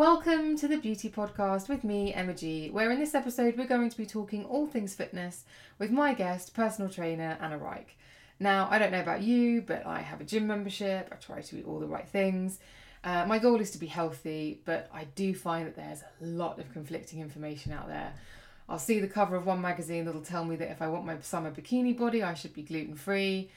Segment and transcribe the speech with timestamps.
[0.00, 3.90] Welcome to the Beauty Podcast with me, Emma G, where in this episode we're going
[3.90, 5.44] to be talking all things fitness
[5.78, 7.98] with my guest, personal trainer Anna Reich.
[8.38, 11.58] Now, I don't know about you, but I have a gym membership, I try to
[11.58, 12.60] eat all the right things.
[13.04, 16.58] Uh, my goal is to be healthy, but I do find that there's a lot
[16.58, 18.14] of conflicting information out there.
[18.70, 21.20] I'll see the cover of one magazine that'll tell me that if I want my
[21.20, 23.50] summer bikini body, I should be gluten free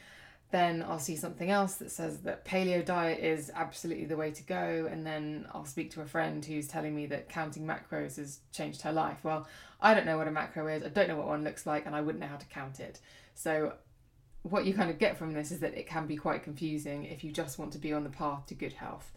[0.54, 4.44] then I'll see something else that says that paleo diet is absolutely the way to
[4.44, 8.38] go, and then I'll speak to a friend who's telling me that counting macros has
[8.52, 9.18] changed her life.
[9.24, 9.48] Well,
[9.82, 11.96] I don't know what a macro is, I don't know what one looks like, and
[11.96, 13.00] I wouldn't know how to count it.
[13.34, 13.74] So,
[14.44, 17.24] what you kind of get from this is that it can be quite confusing if
[17.24, 19.12] you just want to be on the path to good health.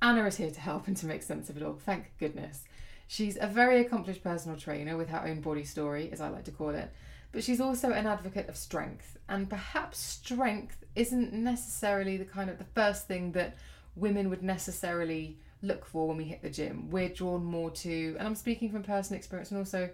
[0.00, 2.62] Anna is here to help and to make sense of it all, thank goodness.
[3.08, 6.52] She's a very accomplished personal trainer with her own body story, as I like to
[6.52, 6.92] call it
[7.32, 9.18] but she's also an advocate of strength.
[9.28, 13.56] And perhaps strength isn't necessarily the kind of the first thing that
[13.96, 16.88] women would necessarily look for when we hit the gym.
[16.90, 19.90] We're drawn more to, and I'm speaking from personal experience and also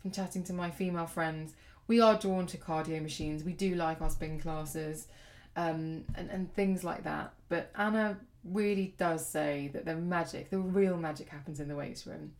[0.00, 1.54] from chatting to my female friends,
[1.86, 3.44] we are drawn to cardio machines.
[3.44, 5.08] We do like our spin classes
[5.56, 7.32] um, and, and things like that.
[7.48, 12.06] But Anna really does say that the magic, the real magic happens in the weights
[12.06, 12.32] room.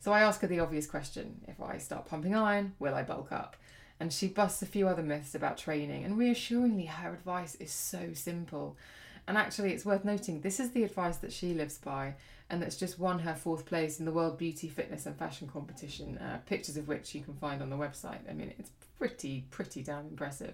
[0.00, 3.32] So I ask her the obvious question if I start pumping iron, will I bulk
[3.32, 3.56] up?
[4.04, 6.04] And she busts a few other myths about training.
[6.04, 8.76] And reassuringly, her advice is so simple.
[9.26, 12.16] And actually, it's worth noting this is the advice that she lives by,
[12.50, 16.18] and that's just won her fourth place in the World Beauty, Fitness, and Fashion competition,
[16.18, 18.18] uh, pictures of which you can find on the website.
[18.28, 20.52] I mean, it's pretty, pretty damn impressive.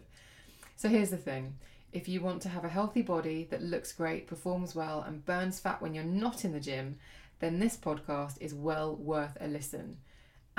[0.77, 1.57] So here's the thing
[1.93, 5.59] if you want to have a healthy body that looks great, performs well, and burns
[5.59, 7.01] fat when you're not in the gym,
[7.41, 9.97] then this podcast is well worth a listen.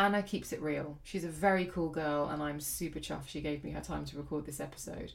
[0.02, 0.98] Anna keeps it real.
[1.04, 4.18] She's a very cool girl, and I'm super chuffed she gave me her time to
[4.18, 5.14] record this episode.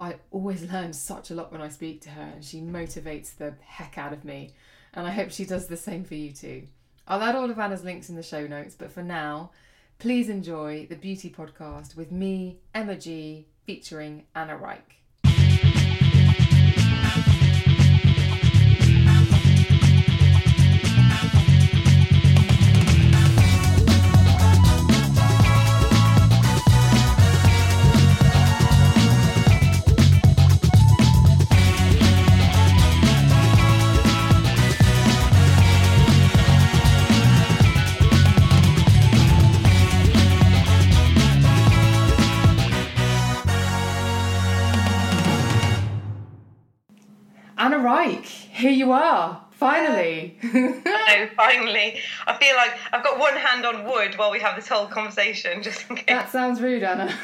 [0.00, 3.52] I always learn such a lot when I speak to her, and she motivates the
[3.60, 4.54] heck out of me.
[4.94, 6.68] And I hope she does the same for you too.
[7.06, 9.50] I'll add all of Anna's links in the show notes, but for now,
[9.98, 14.96] please enjoy the Beauty Podcast with me, Emma G, featuring Anna Reich.
[48.58, 50.36] Here you are, finally.
[50.42, 52.00] no, finally.
[52.26, 55.62] I feel like I've got one hand on wood while we have this whole conversation,
[55.62, 56.04] just in case.
[56.08, 57.16] that sounds rude, Anna.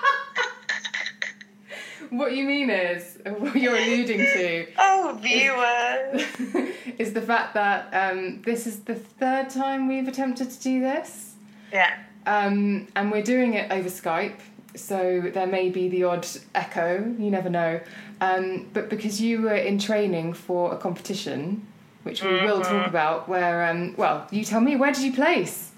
[2.10, 4.66] what you mean is, what you're alluding to.
[4.78, 6.74] Oh, viewers!
[6.98, 11.34] Is, the fact that um, this is the third time we've attempted to do this.
[11.72, 11.96] Yeah.
[12.26, 14.38] Um, and we're doing it over Skype,
[14.74, 17.80] so there may be the odd echo, you never know.
[18.20, 21.66] Um, but because you were in training for a competition,
[22.02, 22.46] which we mm-hmm.
[22.46, 25.72] will talk about, where, um, well, you tell me, where did you place?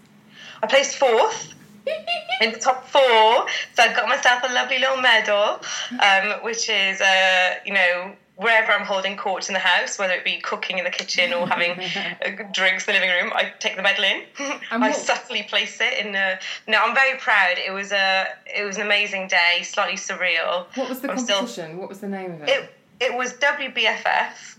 [0.62, 1.54] I placed fourth.
[2.40, 3.00] in the top four,
[3.74, 8.12] so I got myself a lovely little medal, um, which is, uh, you know,
[8.42, 11.46] wherever I'm holding court in the house, whether it be cooking in the kitchen or
[11.46, 11.74] having
[12.52, 14.22] drinks in the living room, I take the medal in.
[14.70, 16.14] I subtly place it in.
[16.14, 17.56] A, no, I'm very proud.
[17.58, 20.66] It was a it was an amazing day, slightly surreal.
[20.76, 21.46] What was the I'm competition?
[21.48, 22.48] Still, what was the name of it?
[22.48, 24.58] It it was WBFF,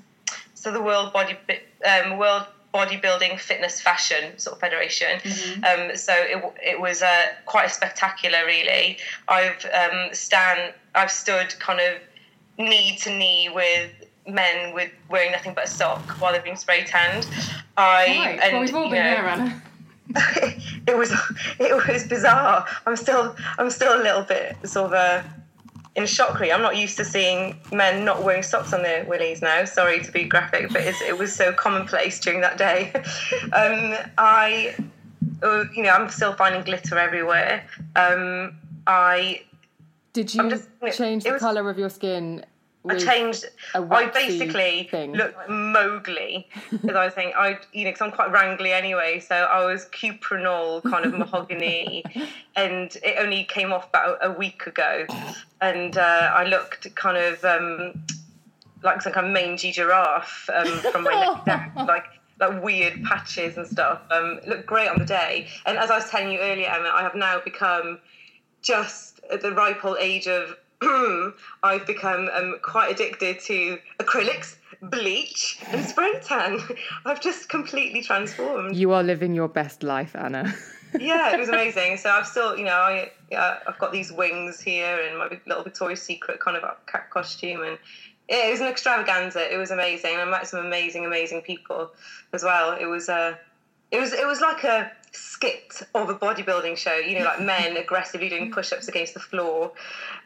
[0.56, 1.38] so the World Body
[1.86, 5.20] um, World Bodybuilding Fitness Fashion sort of federation.
[5.20, 5.64] Mm-hmm.
[5.92, 8.98] Um, so it it was uh, quite spectacular, really.
[9.28, 12.02] I've um, stand I've stood kind of
[12.58, 13.92] knee to knee with
[14.28, 17.28] men with wearing nothing but a sock while they're being spray tanned.
[17.78, 18.40] I Right.
[18.42, 19.62] and well, we've all you been know, there, Anna.
[20.88, 21.12] it was
[21.60, 22.66] it was bizarre.
[22.86, 25.24] I'm still I'm still a little bit sort of uh,
[25.96, 26.40] in shock.
[26.40, 29.66] Really, I'm not used to seeing men not wearing socks on their willies now.
[29.66, 32.92] Sorry to be graphic, but it's, it was so commonplace during that day.
[33.54, 34.76] um, I,
[35.42, 37.66] uh, you know, I'm still finding glitter everywhere.
[37.96, 39.42] Um, I
[40.13, 42.45] Did you just- change the was- colour of your skin?
[42.88, 43.45] I changed.
[43.74, 45.13] I basically thing.
[45.13, 47.31] looked like Mowgli, as I was saying.
[47.33, 52.04] I, you know, because I'm quite wrangly anyway, so I was cuprinol, kind of mahogany,
[52.57, 55.06] and it only came off about a, a week ago,
[55.62, 58.04] and uh, I looked kind of um,
[58.83, 62.06] like some kind of mangy giraffe um, from my neck down, like
[62.42, 64.01] like weird patches and stuff.
[64.12, 67.01] Um, looked great on the day, and as I was telling you earlier, Emma, I
[67.01, 68.00] have now become
[68.62, 70.56] just at the ripe old age of
[71.64, 76.60] I've become um, quite addicted to acrylics, bleach, and spray tan.
[77.06, 78.75] I've just completely transformed.
[78.75, 80.54] You are living your best life, Anna.
[81.00, 81.98] Yeah, it was amazing.
[81.98, 85.64] So I've still, you know, I yeah, I've got these wings here and my little
[85.64, 87.80] Victoria's Secret kind of cat costume, and
[88.30, 89.52] yeah, it was an extravaganza.
[89.52, 90.18] It was amazing.
[90.18, 91.92] I met some amazing, amazing people
[92.31, 92.78] as well.
[92.80, 93.36] It was uh,
[93.90, 96.95] it was it was like a skit of a bodybuilding show.
[96.95, 99.71] You know, like men aggressively doing push-ups against the floor,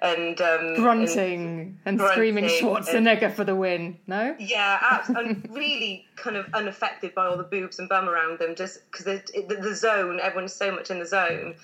[0.01, 3.97] and um, and- Grunting and, screaming grunting Schwarzenegger for the win.
[4.07, 4.35] No?
[4.39, 8.55] yeah, abs- and really kind of unaffected by all the boobs and bum around them,
[8.55, 11.55] just because the, the zone, everyone's so much in the zone.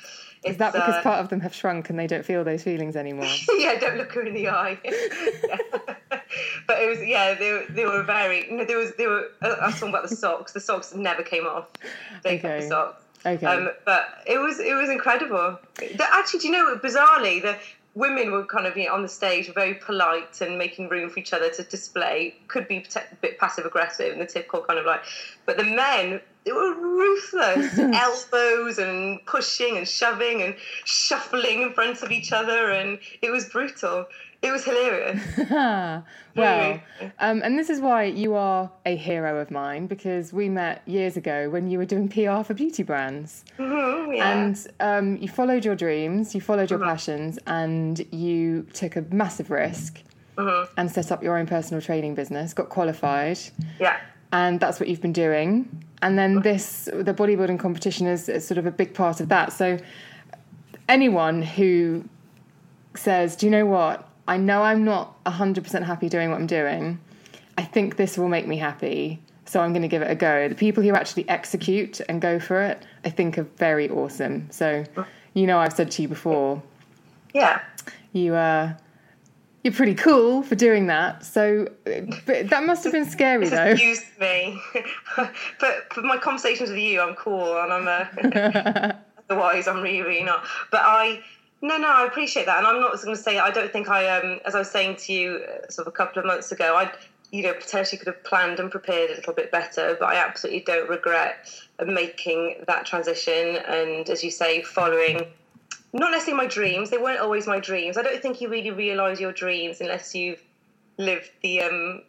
[0.45, 2.97] Is that because uh, part of them have shrunk and they don't feel those feelings
[2.97, 3.29] anymore?
[3.57, 4.77] yeah, don't look her in the eye.
[6.67, 8.47] but it was yeah, they were, they were very.
[8.51, 9.29] No, there was they were.
[9.41, 10.51] uh, I was talking about the socks.
[10.51, 11.69] The socks never came off.
[12.23, 13.02] They kept the socks.
[13.25, 13.45] Okay.
[13.45, 15.59] Um, but it was it was incredible.
[15.75, 17.57] The, actually, do you know bizarrely the
[17.95, 21.19] women were kind of you know, on the stage very polite and making room for
[21.19, 22.35] each other to display.
[22.47, 25.03] Could be a bit passive aggressive and the typical kind of like,
[25.45, 32.01] but the men they were ruthless, elbows and pushing and shoving and shuffling in front
[32.03, 34.05] of each other, and it was brutal.
[34.43, 35.21] It was hilarious.
[36.35, 36.81] well,
[37.19, 41.15] um, and this is why you are a hero of mine because we met years
[41.15, 43.45] ago when you were doing PR for beauty brands.
[43.57, 44.37] Mhm, yeah.
[44.37, 49.49] And um, you followed your dreams, you followed your passions, and you took a massive
[49.49, 50.01] risk
[50.37, 53.39] and set up your own personal training business, got qualified,
[53.79, 53.97] yeah.
[54.33, 55.85] and that's what you've been doing.
[56.01, 59.53] And then this, the bodybuilding competition is, is sort of a big part of that.
[59.53, 59.77] So
[60.89, 62.03] anyone who
[62.93, 64.09] says, "Do you know what?
[64.27, 66.99] I know I'm not 100% happy doing what I'm doing.
[67.57, 70.47] I think this will make me happy." So I'm going to give it a go.
[70.47, 74.47] The people who actually execute and go for it, I think, are very awesome.
[74.49, 74.85] So,
[75.33, 76.63] you know, I've said to you before,
[77.33, 77.59] Yeah.
[78.13, 78.73] you uh,
[79.63, 81.23] you're pretty cool for doing that.
[81.25, 81.67] So,
[82.25, 83.65] but that must have been scary though.
[83.65, 84.59] Excuse me.
[85.59, 88.91] but for my conversations with you, I'm cool, and I'm uh,
[89.29, 90.43] otherwise I'm really, really not.
[90.71, 91.21] But I,
[91.63, 94.07] no, no, I appreciate that, and I'm not going to say I don't think I,
[94.19, 96.75] um, as I was saying to you uh, sort of a couple of months ago,
[96.75, 96.91] I,
[97.31, 100.61] you know, potentially could have planned and prepared a little bit better, but I absolutely
[100.61, 101.49] don't regret
[101.83, 105.21] making that transition, and as you say, following.
[105.95, 106.89] Not necessarily my dreams.
[106.89, 107.97] They weren't always my dreams.
[107.97, 110.43] I don't think you really realise your dreams unless you've
[110.97, 112.01] lived the um,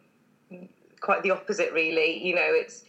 [1.05, 2.83] quite the opposite really you know it's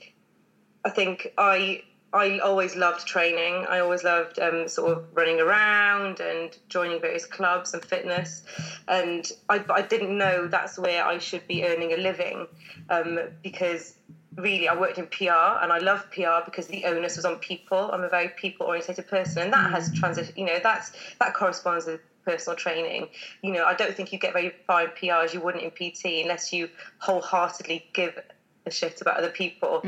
[0.85, 1.83] i think i
[2.13, 7.27] i always loved training i always loved um, sort of running around and joining various
[7.27, 8.43] clubs and fitness
[8.89, 12.47] and i, I didn't know that's where i should be earning a living
[12.91, 13.95] um, because
[14.35, 17.91] really i worked in pr and i love pr because the onus was on people
[17.93, 21.87] i'm a very people orientated person and that has transition you know that's that corresponds
[21.87, 23.09] with personal training.
[23.41, 25.71] You know, I don't think you get very far in PR as you wouldn't in
[25.71, 28.19] PT unless you wholeheartedly give
[28.67, 29.81] a shit about other people.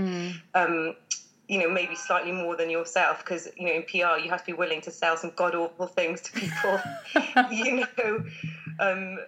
[0.55, 0.95] Um,
[1.49, 4.47] you know, maybe slightly more than yourself because, you know, in PR you have to
[4.47, 6.79] be willing to sell some god awful things to people,
[7.51, 8.25] you know.
[8.79, 9.19] Um,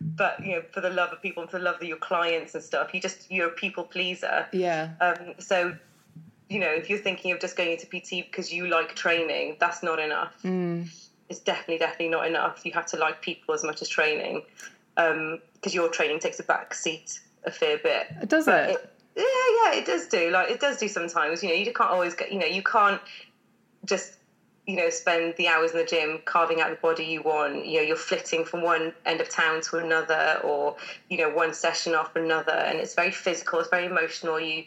[0.00, 2.54] but, you know, for the love of people and for the love of your clients
[2.54, 4.46] and stuff, you just, you're a people pleaser.
[4.52, 4.90] Yeah.
[5.00, 5.76] Um, so,
[6.48, 9.82] you know, if you're thinking of just going into PT because you like training, that's
[9.82, 10.34] not enough.
[11.28, 12.64] It's definitely, definitely not enough.
[12.64, 14.42] You have to like people as much as training
[14.94, 18.28] because your training takes a back seat a fair bit.
[18.28, 18.92] Does But it?
[19.16, 20.30] Yeah, yeah, it does do.
[20.30, 21.42] Like it does do sometimes.
[21.42, 22.32] You know, you can't always get.
[22.32, 23.00] You know, you can't
[23.86, 24.18] just
[24.66, 27.64] you know spend the hours in the gym carving out the body you want.
[27.66, 30.76] You know, you're flitting from one end of town to another, or
[31.08, 33.58] you know, one session after another, and it's very physical.
[33.60, 34.38] It's very emotional.
[34.38, 34.64] You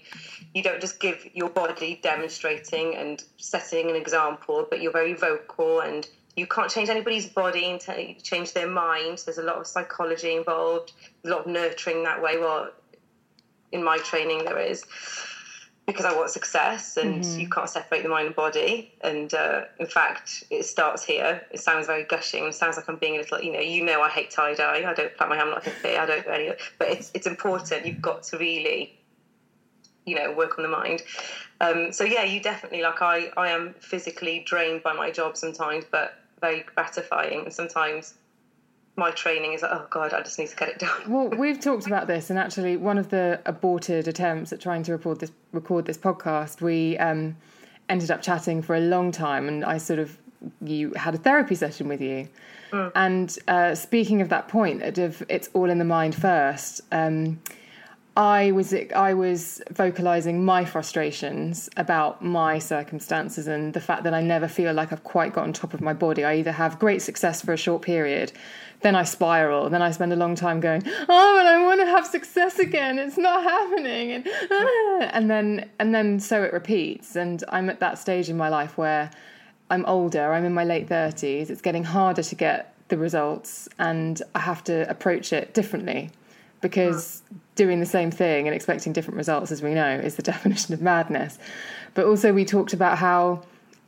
[0.56, 5.82] you don't just give your body demonstrating and setting an example, but you're very vocal
[5.82, 6.08] and.
[6.36, 7.82] You can't change anybody's body and
[8.24, 9.22] change their mind.
[9.26, 10.94] There's a lot of psychology involved,
[11.26, 12.38] a lot of nurturing that way.
[12.38, 12.70] Well,
[13.72, 14.84] in my training there is
[15.86, 17.40] because I want success, and Mm-hmm.
[17.42, 18.92] you can't separate the mind and body.
[19.02, 21.42] And uh, in fact, it starts here.
[21.50, 22.46] It sounds very gushing.
[22.46, 24.84] It sounds like I'm being a little, you know, you know, I hate tie dye.
[24.88, 25.46] I don't plait my hair.
[25.46, 25.98] I'm not hippie.
[25.98, 26.52] I don't do any.
[26.78, 27.88] But it's it's important.
[27.88, 28.94] You've got to really,
[30.06, 31.02] you know, work on the mind.
[31.60, 35.86] Um, so yeah, you definitely like I I am physically drained by my job sometimes,
[35.90, 37.46] but very gratifying.
[37.46, 38.14] And sometimes
[38.96, 41.12] my training is like, oh god, I just need to get it done.
[41.12, 44.92] Well, we've talked about this, and actually, one of the aborted attempts at trying to
[44.92, 47.36] record this record this podcast, we um,
[47.88, 50.18] ended up chatting for a long time, and I sort of
[50.62, 52.30] you had a therapy session with you.
[52.72, 56.82] And uh, speaking of that point, of it's all in the mind first.
[56.92, 57.42] Um,
[58.18, 64.22] I was I was vocalizing my frustrations about my circumstances and the fact that I
[64.22, 66.26] never feel like I've quite got on top of my body.
[66.26, 68.32] I either have great success for a short period,
[68.82, 71.86] then I spiral, then I spend a long time going, "Oh, but I want to
[71.86, 73.00] have success again.
[73.00, 77.80] It's not happening." And ah, and then and then so it repeats and I'm at
[77.80, 79.12] that stage in my life where
[79.70, 81.50] I'm older, I'm in my late 30s.
[81.50, 86.10] It's getting harder to get the results and I have to approach it differently
[86.62, 87.22] because
[87.56, 90.82] doing the same thing and expecting different results, as we know, is the definition of
[90.82, 91.38] madness.
[91.94, 93.44] But also, we talked about how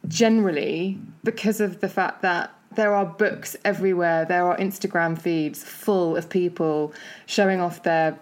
[0.08, 6.16] generally, because of the fact that there are books everywhere, there are Instagram feeds full
[6.16, 6.94] of people
[7.26, 8.18] showing off their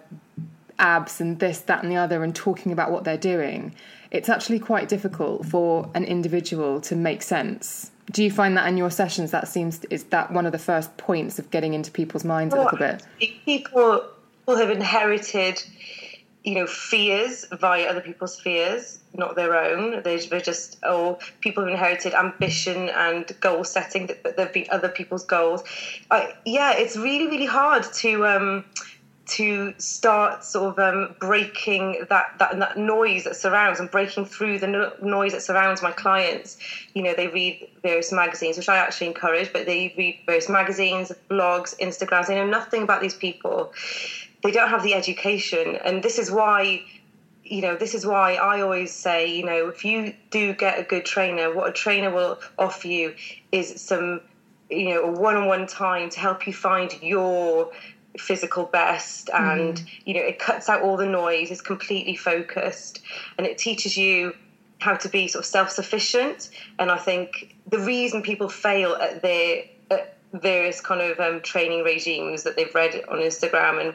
[0.78, 3.74] abs and this, that, and the other, and talking about what they're doing,
[4.10, 7.90] it's actually quite difficult for an individual to make sense.
[8.10, 10.96] Do you find that in your sessions that seems is that one of the first
[10.96, 13.02] points of getting into people's minds a little bit?
[13.44, 14.04] People
[14.40, 15.62] people have inherited,
[16.44, 20.02] you know, fears via other people's fears, not their own.
[20.02, 24.88] They're, they're just oh, people have inherited ambition and goal setting that, there've been other
[24.88, 25.62] people's goals.
[26.44, 28.26] Yeah, it's really really hard to.
[28.26, 28.64] Um,
[29.30, 34.58] to start sort of um, breaking that, that that noise that surrounds and breaking through
[34.58, 36.58] the no- noise that surrounds my clients.
[36.94, 41.12] You know, they read various magazines, which I actually encourage, but they read various magazines,
[41.30, 42.26] blogs, Instagrams.
[42.26, 43.72] They know nothing about these people.
[44.42, 46.82] They don't have the education, and this is why.
[47.42, 50.84] You know, this is why I always say, you know, if you do get a
[50.84, 53.14] good trainer, what a trainer will offer you
[53.50, 54.20] is some,
[54.68, 57.70] you know, a one-on-one time to help you find your
[58.18, 59.86] physical best and Mm.
[60.04, 63.00] you know it cuts out all the noise it's completely focused
[63.38, 64.34] and it teaches you
[64.80, 69.62] how to be sort of self-sufficient and i think the reason people fail at their
[70.32, 73.94] various kind of um, training regimes that they've read on instagram and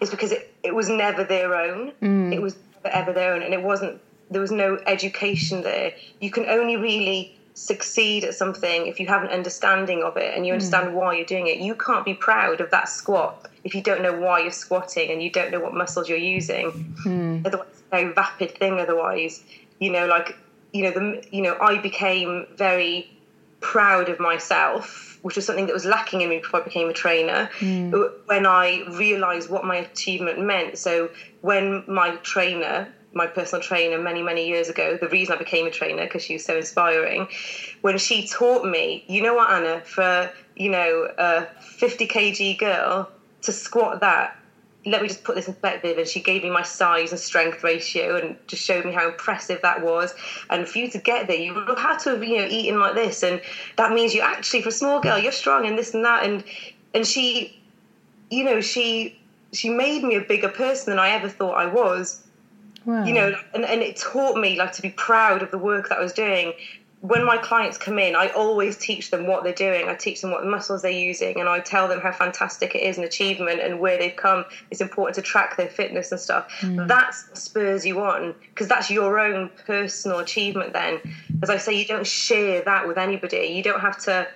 [0.00, 2.32] it's because it, it was never their own mm.
[2.32, 4.00] it was never ever their own and it wasn't
[4.30, 9.22] there was no education there you can only really succeed at something if you have
[9.22, 10.56] an understanding of it and you mm.
[10.56, 11.58] understand why you're doing it.
[11.58, 15.22] You can't be proud of that squat if you don't know why you're squatting and
[15.22, 16.94] you don't know what muscles you're using.
[17.06, 17.46] Mm.
[17.46, 18.80] Otherwise, it's a very vapid thing.
[18.80, 19.42] Otherwise,
[19.78, 20.36] you know, like
[20.72, 23.08] you know, the you know, I became very
[23.64, 26.92] proud of myself, which was something that was lacking in me before I became a
[26.92, 27.48] trainer.
[27.60, 28.12] Mm.
[28.26, 34.22] When I realised what my achievement meant, so when my trainer my personal trainer many
[34.22, 37.28] many years ago the reason i became a trainer because she was so inspiring
[37.80, 43.08] when she taught me you know what anna for you know a 50 kg girl
[43.42, 44.36] to squat that
[44.86, 47.64] let me just put this in perspective and she gave me my size and strength
[47.64, 50.14] ratio and just showed me how impressive that was.
[50.50, 52.78] And for you to get there you would have had to have you know eaten
[52.78, 53.22] like this.
[53.22, 53.40] And
[53.76, 56.24] that means you actually for a small girl you're strong and this and that.
[56.24, 56.44] And
[56.92, 57.60] and she
[58.30, 59.18] you know she
[59.52, 62.20] she made me a bigger person than i ever thought i was.
[62.84, 63.04] Wow.
[63.04, 65.96] you know and, and it taught me like to be proud of the work that
[65.96, 66.52] i was doing
[67.04, 69.88] when my clients come in i always teach them what they're doing.
[69.88, 72.96] I teach them what muscles they're using and i tell them how fantastic it is
[72.96, 74.46] an achievement and where they've come.
[74.70, 76.50] It's important to track their fitness and stuff.
[76.60, 76.88] Mm.
[76.88, 80.98] That's what spurs you on because that's your own personal achievement then.
[81.42, 83.48] As i say you don't share that with anybody.
[83.48, 84.26] You don't have to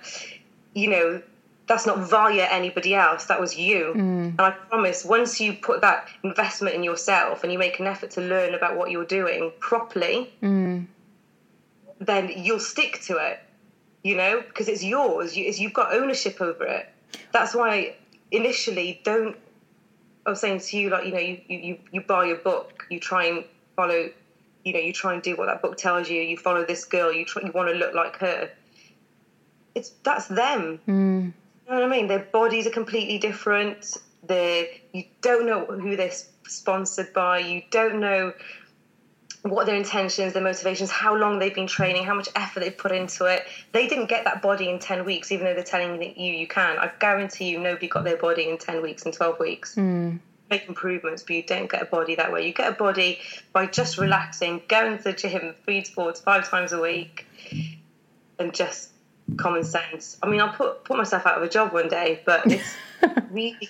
[0.75, 1.21] you know
[1.65, 3.25] that's not via anybody else.
[3.25, 3.93] That was you.
[3.95, 4.29] Mm.
[4.29, 8.11] And i promise once you put that investment in yourself and you make an effort
[8.11, 10.85] to learn about what you're doing properly mm.
[11.99, 13.39] Then you'll stick to it
[14.03, 16.89] you know because it's yours you, it's, you've got ownership over it
[17.31, 17.95] that's why
[18.31, 19.35] initially don't
[20.25, 22.99] i was saying to you like you know you, you, you buy a book you
[22.99, 23.43] try and
[23.75, 24.09] follow
[24.63, 27.11] you know you try and do what that book tells you you follow this girl
[27.11, 28.49] you try, you want to look like her
[29.75, 31.29] it's that's them hmm.
[31.65, 32.07] you know what I mean?
[32.07, 33.97] Their bodies are completely different.
[34.23, 36.11] They you don't know who they're
[36.47, 37.39] sponsored by.
[37.39, 38.33] You don't know
[39.43, 42.91] what their intentions, their motivations, how long they've been training, how much effort they've put
[42.91, 43.45] into it.
[43.71, 46.47] They didn't get that body in ten weeks, even though they're telling you you you
[46.47, 46.77] can.
[46.77, 49.75] I guarantee you, nobody got their body in ten weeks and twelve weeks.
[49.75, 50.17] Hmm.
[50.49, 52.45] make improvements, but you don't get a body that way.
[52.45, 53.19] You get a body
[53.53, 57.25] by just relaxing, going to the gym three to five times a week,
[58.39, 58.89] and just
[59.37, 60.17] common sense.
[60.21, 62.75] I mean, I'll put put myself out of a job one day, but it's
[63.31, 63.69] really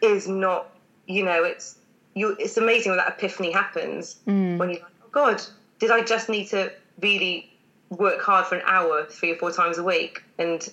[0.00, 0.70] is not.
[1.06, 1.76] You know, it's
[2.14, 2.36] you.
[2.38, 4.58] It's amazing when that epiphany happens hmm.
[4.58, 5.42] when you're like, oh God,
[5.78, 7.52] did I just need to really
[7.90, 10.68] work hard for an hour three or four times a week and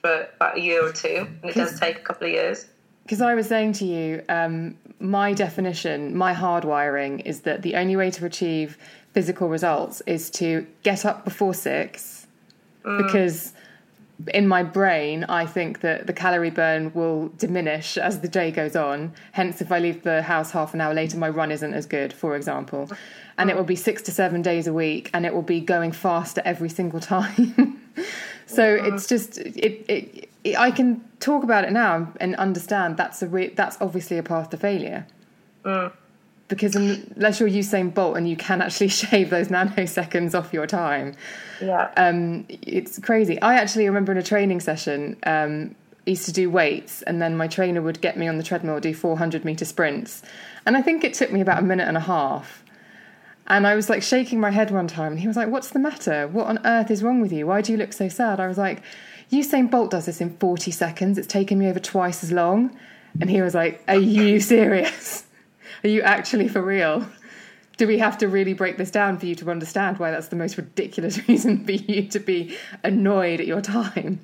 [0.00, 2.66] for about a year or two, and it does take a couple of years.
[3.04, 7.96] Because I was saying to you, um, my definition, my hardwiring is that the only
[7.96, 8.78] way to achieve
[9.12, 12.26] physical results is to get up before six,
[12.82, 13.52] because
[14.32, 18.74] in my brain, I think that the calorie burn will diminish as the day goes
[18.74, 19.12] on.
[19.32, 22.12] Hence, if I leave the house half an hour later, my run isn't as good,
[22.12, 22.90] for example.
[23.36, 25.92] And it will be six to seven days a week, and it will be going
[25.92, 27.80] faster every single time.
[28.46, 30.56] so it's just it, it, it.
[30.56, 34.50] I can talk about it now and understand that's a re- that's obviously a path
[34.50, 35.06] to failure.
[35.64, 35.90] Uh.
[36.48, 41.14] Because unless you're Usain Bolt and you can actually shave those nanoseconds off your time,
[41.60, 41.90] Yeah.
[41.96, 43.40] um, it's crazy.
[43.42, 45.74] I actually remember in a training session, um,
[46.06, 48.94] used to do weights, and then my trainer would get me on the treadmill, do
[48.94, 50.22] 400 meter sprints,
[50.64, 52.62] and I think it took me about a minute and a half.
[53.48, 55.78] And I was like shaking my head one time, and he was like, "What's the
[55.80, 56.28] matter?
[56.28, 57.46] What on earth is wrong with you?
[57.48, 58.82] Why do you look so sad?" I was like,
[59.32, 61.18] "Usain Bolt does this in 40 seconds.
[61.18, 62.76] It's taken me over twice as long."
[63.20, 65.24] And he was like, "Are you serious?
[65.86, 67.06] Are you actually for real?"
[67.76, 70.36] do we have to really break this down for you to understand why that's the
[70.36, 74.20] most ridiculous reason for you to be annoyed at your time?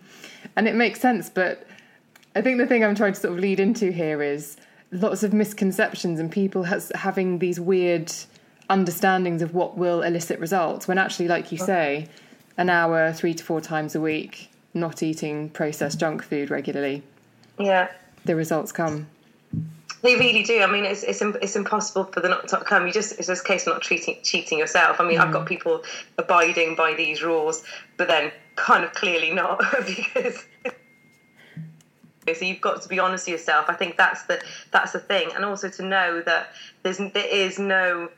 [0.57, 1.66] And it makes sense, but
[2.35, 4.57] I think the thing I'm trying to sort of lead into here is
[4.90, 8.12] lots of misconceptions and people has, having these weird
[8.71, 11.66] understandings of what will elicit results when actually, like you oh.
[11.66, 12.09] say,
[12.57, 17.02] an hour, three to four times a week, not eating processed junk food regularly,
[17.59, 17.88] yeah.
[18.25, 19.09] the results come.
[20.02, 20.61] They really do.
[20.61, 22.87] I mean, it's it's, it's impossible for the not to come.
[22.87, 25.00] You just it's just a case of not treating, cheating yourself.
[25.00, 25.49] I mean, I've got mm.
[25.49, 25.85] people
[26.18, 27.62] abiding by these rules,
[27.96, 30.44] but then kind of clearly not because.
[32.35, 33.66] So you've got to be honest with yourself.
[33.68, 37.59] I think that's the that's the thing, and also to know that there's there is
[37.59, 38.11] no,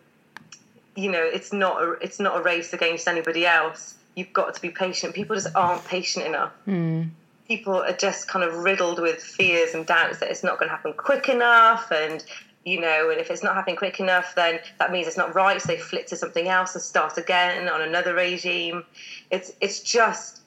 [0.95, 3.95] you know, it's not a, it's not a race against anybody else.
[4.15, 5.15] You've got to be patient.
[5.15, 7.09] People just aren't patient enough mm.
[7.47, 10.75] People are just kind of riddled with fears and doubts that it's not going to
[10.75, 12.25] happen quick enough and
[12.65, 15.61] you know and if it's not happening quick enough then that means it's not right
[15.61, 18.85] so they flip to something else and start again on another regime.
[19.31, 20.41] It's it's just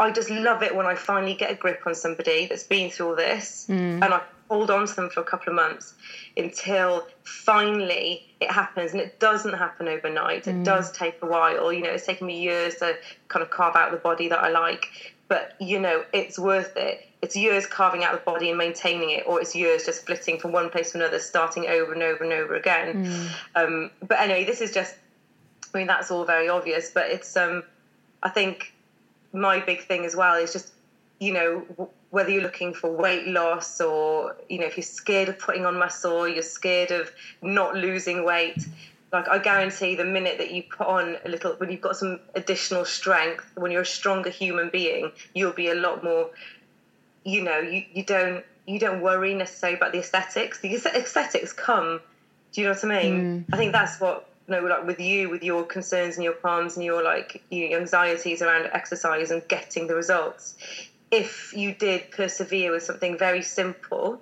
[0.00, 3.10] i just love it when i finally get a grip on somebody that's been through
[3.10, 4.02] all this mm.
[4.02, 5.94] and i hold on to them for a couple of months
[6.36, 10.46] until finally it happens and it doesn't happen overnight.
[10.46, 10.64] It mm.
[10.64, 11.72] does take a while.
[11.72, 12.96] You know it's taken me years to
[13.28, 17.06] kind of carve out the body that i like but you know it's worth it.
[17.22, 20.52] It's years carving out the body and maintaining it or it's years just flitting from
[20.52, 22.88] one place to another starting over and over and over again.
[23.54, 24.96] Um, but anyway this is just
[25.74, 27.64] i mean that's all very obvious but it's um
[28.22, 28.72] i think
[29.32, 30.72] my big thing as well is just
[31.18, 35.28] you know w- whether you're looking for weight loss or you know if you're scared
[35.28, 37.10] of putting on muscle you're scared of
[37.42, 38.66] not losing weight
[39.14, 42.20] like i guarantee the minute that you put on a little when you've got some
[42.34, 46.28] additional strength when you're a stronger human being you'll be a lot more
[47.24, 50.60] you know you, you don't you don't worry necessarily about the aesthetics.
[50.60, 52.00] The aesthetics come
[52.54, 53.44] do you know what i mean?
[53.48, 53.54] Mm.
[53.54, 56.76] I think that's what you know like with you with your concerns and your qualms
[56.76, 60.54] and your like your anxieties around exercise and getting the results.
[61.10, 64.20] If you did persevere with something very simple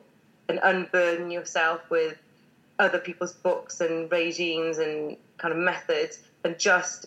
[0.49, 2.17] and unburden yourself with
[2.79, 7.07] other people's books and regimes and kind of methods and just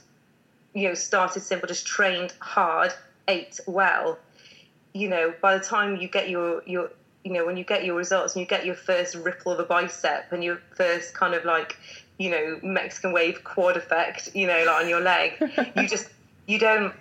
[0.73, 2.93] you know started simple just trained hard
[3.27, 4.19] ate well.
[4.93, 6.91] You know by the time you get your your
[7.23, 9.63] you know when you get your results and you get your first ripple of a
[9.63, 11.77] bicep and your first kind of like
[12.17, 15.33] you know mexican wave quad effect you know like on your leg
[15.75, 16.07] you just
[16.45, 16.93] you don't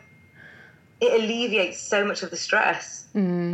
[1.00, 3.04] it alleviates so much of the stress.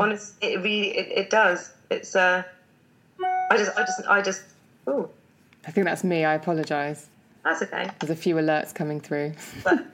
[0.01, 1.73] Honest it really it, it does.
[1.90, 2.42] It's uh
[3.51, 4.44] i just i just i just
[4.87, 5.09] oh
[5.66, 6.25] I think that's me.
[6.25, 7.09] I apologise.
[7.45, 9.35] that's okay There's a few alerts coming through.
[9.64, 9.85] but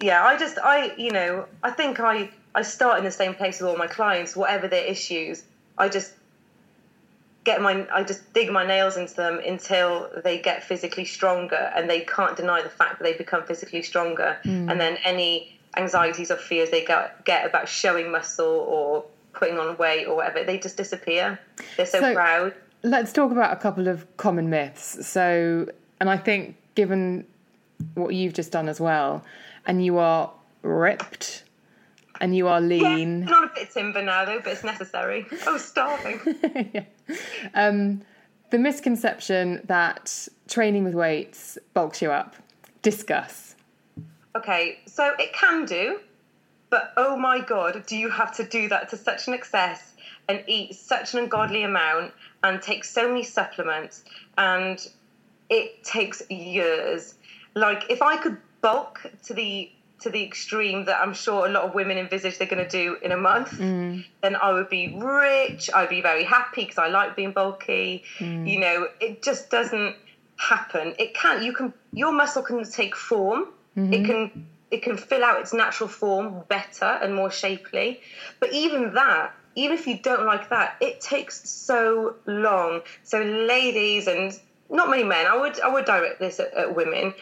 [0.00, 3.60] yeah i just i you know i think i i start in the same place
[3.60, 5.44] with all my clients whatever their issues
[5.78, 6.12] i just
[7.44, 11.88] get my i just dig my nails into them until they get physically stronger and
[11.88, 14.68] they can't deny the fact that they become physically stronger hmm.
[14.68, 19.76] and then any anxieties or fears they get, get about showing muscle or putting on
[19.76, 21.38] weight or whatever they just disappear
[21.76, 25.04] they're so, So- proud Let's talk about a couple of common myths.
[25.06, 25.68] So,
[26.00, 27.26] and I think given
[27.94, 29.24] what you've just done as well,
[29.66, 30.30] and you are
[30.62, 31.42] ripped
[32.20, 33.24] and you are lean.
[33.24, 36.20] not a bit timber now though but it's necessary i was starving
[37.54, 38.00] um,
[38.54, 42.36] the misconception that training with weights bulks you up.
[42.82, 43.56] Discuss.
[44.36, 45.98] Okay, so it can do,
[46.70, 49.93] but oh my god, do you have to do that to such an excess
[50.28, 54.04] and eat such an ungodly amount and take so many supplements
[54.38, 54.86] and
[55.50, 57.14] it takes years.
[57.54, 61.64] Like if I could bulk to the to the extreme that I'm sure a lot
[61.64, 64.04] of women envisage they're going to do in a month, Mm.
[64.22, 65.70] then I would be rich.
[65.72, 68.02] I'd be very happy because I like being bulky.
[68.18, 68.46] Mm.
[68.50, 69.96] You know, it just doesn't
[70.36, 70.94] happen.
[70.98, 71.42] It can't.
[71.42, 71.72] You can.
[71.92, 73.46] Your muscle can take form.
[73.76, 73.92] Mm-hmm.
[73.92, 74.46] It can.
[74.70, 78.00] It can fill out its natural form better and more shapely.
[78.40, 82.82] But even that, even if you don't like that, it takes so long.
[83.02, 84.32] So, ladies and
[84.70, 87.14] not many men, I would I would direct this at, at women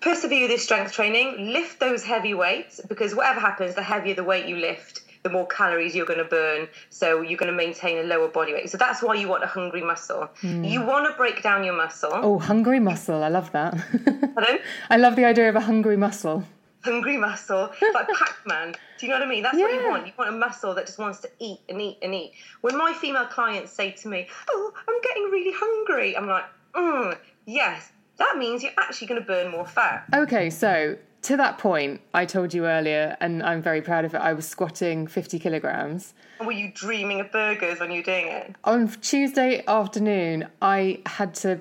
[0.00, 4.24] persevere with this strength training, lift those heavy weights because whatever happens, the heavier the
[4.24, 6.68] weight you lift, the more calories you're going to burn.
[6.88, 8.70] So you're going to maintain a lower body weight.
[8.70, 10.28] So that's why you want a hungry muscle.
[10.40, 10.64] Hmm.
[10.64, 12.10] You want to break down your muscle.
[12.12, 13.22] Oh, hungry muscle.
[13.22, 13.74] I love that.
[14.34, 14.58] Pardon?
[14.88, 16.44] I love the idea of a hungry muscle.
[16.82, 18.74] Hungry muscle, It's like Pac-Man.
[18.98, 19.42] Do you know what I mean?
[19.42, 20.06] That's what you want.
[20.06, 22.32] You want a muscle that just wants to eat and eat and eat.
[22.62, 27.18] When my female clients say to me, "Oh, I'm getting really hungry," I'm like, mm,
[27.44, 32.00] "Yes, that means you're actually going to burn more fat." Okay, so to that point,
[32.14, 36.14] I told you earlier, and I'm very proud of it, I was squatting 50 kilograms.
[36.42, 38.56] Were you dreaming of burgers when you were doing it?
[38.64, 41.60] On Tuesday afternoon, I had to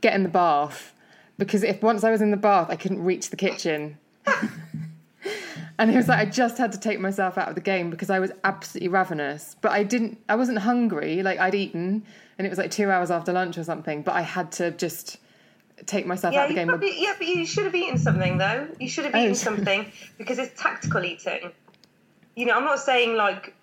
[0.00, 0.92] get in the bath
[1.38, 3.98] because if once I was in the bath, I couldn't reach the kitchen.
[5.78, 8.10] And it was like I just had to take myself out of the game because
[8.10, 9.56] I was absolutely ravenous.
[9.60, 11.22] But I didn't, I wasn't hungry.
[11.22, 12.04] Like I'd eaten,
[12.38, 14.02] and it was like two hours after lunch or something.
[14.02, 15.16] But I had to just
[15.86, 16.68] take myself Yeah, out of the game.
[16.68, 18.68] probably, yeah, but you should have eaten something though.
[18.78, 19.18] You should have Oh.
[19.18, 21.50] eaten something because it's tactical eating.
[22.36, 23.54] You know, I'm not saying like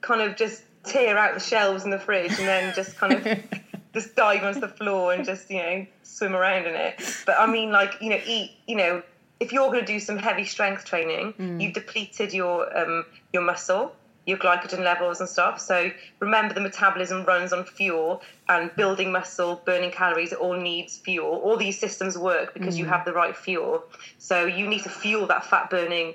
[0.00, 3.38] kind of just tear out the shelves in the fridge and then just kind of
[3.94, 7.22] just dive onto the floor and just you know swim around in it.
[7.24, 8.52] But I mean, like you know, eat.
[8.66, 9.02] You know,
[9.40, 11.60] if you're going to do some heavy strength training, mm.
[11.60, 13.94] you've depleted your um, your muscle.
[14.26, 15.60] Your glycogen levels and stuff.
[15.60, 20.96] So remember, the metabolism runs on fuel, and building muscle, burning calories, it all needs
[20.96, 21.42] fuel.
[21.44, 22.88] All these systems work because you mm.
[22.88, 23.84] have the right fuel.
[24.16, 26.14] So you need to fuel that fat burning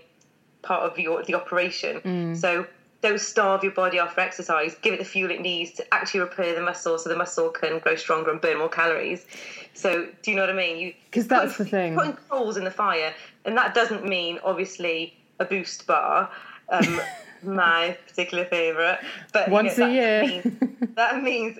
[0.63, 2.01] part of your the operation.
[2.01, 2.35] Mm.
[2.35, 2.65] So
[3.01, 4.75] don't starve your body off for exercise.
[4.81, 7.79] Give it the fuel it needs to actually repair the muscle, so the muscle can
[7.79, 9.25] grow stronger and burn more calories.
[9.73, 10.77] So do you know what I mean?
[10.77, 11.95] You 'Cause that's the thing.
[11.95, 13.13] Putting coals in the fire,
[13.45, 16.29] and that doesn't mean obviously a boost bar.
[16.69, 17.01] Um,
[17.43, 18.99] my particular favourite,
[19.31, 20.21] but you Once know, a year.
[20.23, 20.53] means-
[20.95, 21.57] that means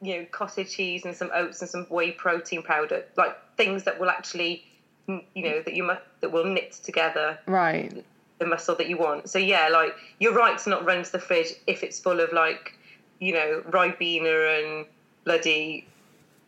[0.00, 3.98] you know cottage cheese and some oats and some whey protein powder, like things that
[3.98, 4.64] will actually
[5.08, 8.04] you know that you mu- that will knit together right.
[8.38, 9.28] The muscle that you want.
[9.28, 12.32] So yeah, like you're right to not run to the fridge if it's full of
[12.32, 12.78] like,
[13.18, 14.86] you know, ribena and
[15.24, 15.86] bloody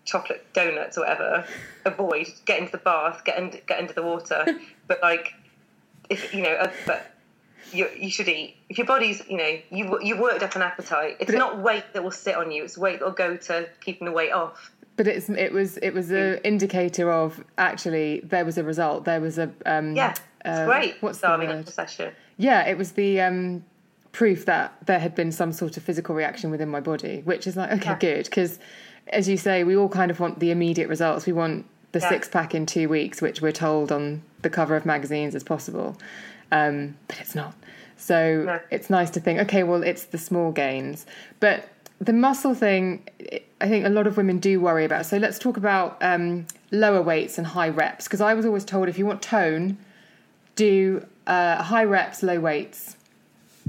[0.04, 1.44] chocolate donuts or whatever.
[1.84, 4.44] Avoid get into the bath, get into, get into the water.
[4.86, 5.34] but like,
[6.08, 7.14] if you know, uh, but
[7.72, 8.56] you you should eat.
[8.68, 11.16] If your body's, you know, you you worked up an appetite.
[11.20, 12.64] It's not weight that will sit on you.
[12.64, 14.72] It's weight that will go to keeping the weight off.
[14.96, 19.04] But it's it was it was a indicator of actually there was a result.
[19.04, 20.14] There was a um, Yeah,
[20.66, 20.96] great.
[21.00, 21.68] What's the word?
[21.78, 22.12] after.
[22.36, 23.64] Yeah, it was the um,
[24.12, 27.56] proof that there had been some sort of physical reaction within my body, which is
[27.56, 27.98] like okay, Yeah.
[27.98, 28.58] good because
[29.08, 31.24] as you say, we all kind of want the immediate results.
[31.26, 32.08] We want the Yeah.
[32.10, 35.96] six pack in two weeks, which we're told on the cover of magazines is possible,
[36.52, 37.54] um, but it's not.
[37.96, 38.60] So No.
[38.70, 41.06] it's nice to think, okay, well, it's the small gains,
[41.40, 41.68] but
[42.00, 43.02] the muscle thing,
[43.60, 45.04] I think a lot of women do worry about.
[45.06, 48.88] So let's talk about um, lower weights and high reps, because I was always told
[48.88, 49.78] if you want tone,
[50.58, 52.96] do uh, high reps, low weights.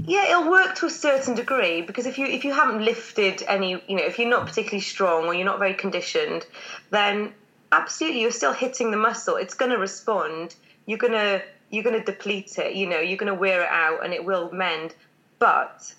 [0.06, 3.82] Yeah, it'll work to a certain degree because if you if you haven't lifted any,
[3.86, 6.46] you know, if you're not particularly strong or you're not very conditioned,
[6.90, 7.32] then
[7.70, 9.36] absolutely you're still hitting the muscle.
[9.36, 10.54] It's going to respond.
[10.86, 12.74] You're going to you're going to deplete it.
[12.74, 14.94] You know, you're going to wear it out and it will mend,
[15.38, 15.94] but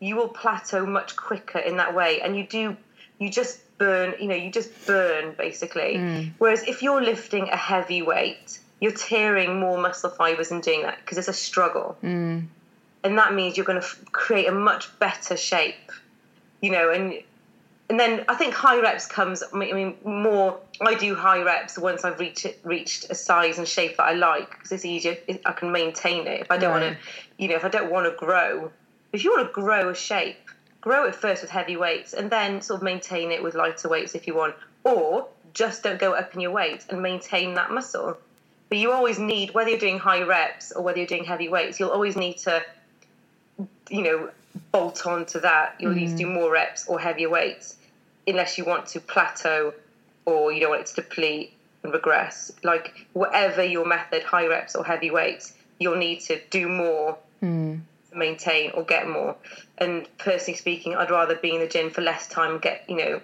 [0.00, 2.76] you will plateau much quicker in that way, and you do
[3.18, 4.14] you just burn.
[4.20, 5.96] You know, you just burn basically.
[6.38, 10.98] Whereas if you're lifting a heavy weight, you're tearing more muscle fibers and doing that
[10.98, 11.96] because it's a struggle.
[12.02, 12.46] Mm.
[13.04, 15.92] And that means you're going to f- create a much better shape
[16.60, 17.14] you know and
[17.90, 22.04] and then I think high reps comes I mean, more I do high reps once
[22.04, 25.72] I've reached reached a size and shape that I like because it's easier I can
[25.72, 26.96] maintain it if I don't want to
[27.38, 28.70] you know if I don't want to grow.
[29.10, 30.50] If you want to grow a shape
[30.82, 34.14] grow it first with heavy weights and then sort of maintain it with lighter weights
[34.14, 38.18] if you want or just don't go up in your weight and maintain that muscle
[38.68, 41.78] but you always need whether you're doing high reps or whether you're doing heavy weights
[41.80, 42.62] you'll always need to
[43.90, 44.30] you know
[44.72, 45.76] bolt on to that.
[45.78, 46.34] You'll need to do mm.
[46.34, 47.76] more reps or heavier weights,
[48.26, 49.74] unless you want to plateau
[50.24, 51.52] or you don't want it to deplete
[51.82, 52.52] and regress.
[52.62, 57.76] Like whatever your method, high reps or heavy weights, you'll need to do more hmm.
[58.10, 59.36] to maintain or get more.
[59.78, 62.96] And personally speaking, I'd rather be in the gym for less time, and get you
[62.96, 63.20] know,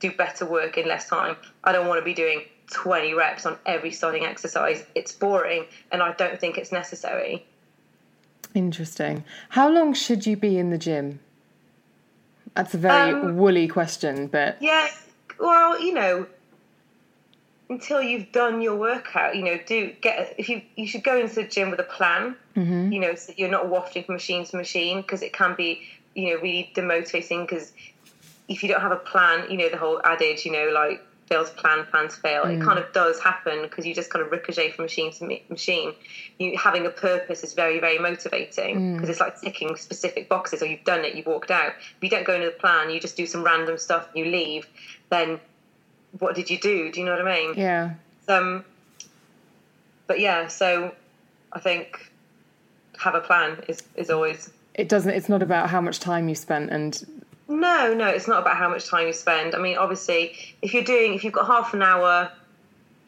[0.00, 1.36] do better work in less time.
[1.62, 4.84] I don't want to be doing 20 reps on every starting exercise.
[4.94, 7.44] It's boring, and I don't think it's necessary.
[8.54, 9.24] Interesting.
[9.50, 11.20] How long should you be in the gym?
[12.54, 14.88] That's a very Um, woolly question, but Yeah,
[15.38, 16.26] well, you know,
[17.68, 21.34] until you've done your workout, you know, do get if you you should go into
[21.34, 22.36] the gym with a plan.
[22.56, 22.92] Mm-hmm.
[22.92, 25.82] You know, so you're not wafting from machine to machine because it can be,
[26.14, 27.48] you know, really demotivating.
[27.48, 27.72] Because
[28.48, 31.44] if you don't have a plan, you know, the whole adage, you know, like fail
[31.44, 32.44] to plan, plan to fail.
[32.44, 32.60] Mm.
[32.60, 35.94] It kind of does happen because you just kind of ricochet from machine to machine.
[36.38, 38.94] You having a purpose is very, very motivating Mm.
[38.94, 40.62] because it's like ticking specific boxes.
[40.62, 41.72] Or you've done it, you've walked out.
[41.96, 44.30] If you don't go into the plan, you just do some random stuff and you
[44.30, 44.66] leave.
[45.10, 45.40] Then
[46.18, 46.92] what did you do?
[46.92, 47.54] Do you know what I mean?
[47.56, 47.94] yeah.
[48.28, 48.64] Um,
[50.06, 50.94] but yeah, so
[51.52, 52.10] I think
[52.98, 56.34] have a plan is is always It doesn't it's not about how much time you
[56.34, 58.08] spent and no, no.
[58.08, 59.54] It's not about how much time you spend.
[59.54, 62.30] I mean, obviously, if you're doing if you've got half an hour,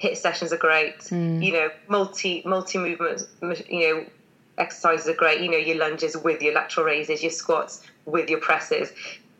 [0.02, 0.98] HIIT sessions are great.
[0.98, 1.44] Mm.
[1.44, 3.24] You know, multi multi movements.
[3.40, 4.06] You know,
[4.58, 5.40] exercises are great.
[5.40, 8.92] You know, your lunges with your lateral raises, your squats with your presses,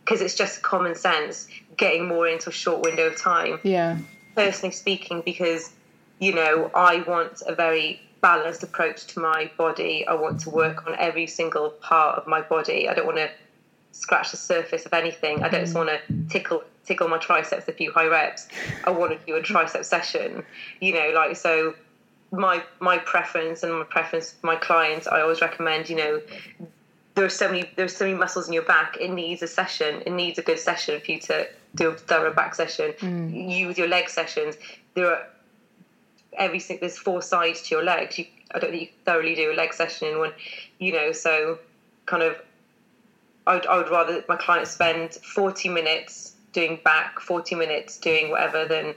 [0.05, 1.49] because it's just common sense.
[1.77, 3.61] Getting more into a short window of time.
[3.63, 3.99] yeah.
[4.35, 5.73] personally speaking because
[6.19, 10.87] you know i want a very balanced approach to my body i want to work
[10.87, 13.31] on every single part of my body i don't want to
[14.01, 15.43] scratch the surface of anything.
[15.43, 15.87] I don't just mm.
[15.87, 18.49] want to tickle tickle my triceps a few high reps.
[18.85, 20.45] I want to do a tricep session
[20.81, 21.75] you know like so
[22.31, 26.21] my my preference and my preference for my clients i always recommend you know
[27.17, 28.97] there's so many there's so many muscles in your back.
[29.01, 30.03] It needs a session.
[30.07, 32.93] It needs a good session for you to do a thorough back session.
[32.99, 33.51] Mm.
[33.51, 34.57] You with your leg sessions
[34.95, 35.27] there are
[36.39, 38.19] every there's four sides to your legs.
[38.19, 40.33] You i don't think you thoroughly do a leg session in one
[40.79, 41.59] you know so
[42.05, 42.37] kind of
[43.47, 48.65] I'd, I would rather my clients spend 40 minutes doing back 40 minutes doing whatever
[48.65, 48.95] than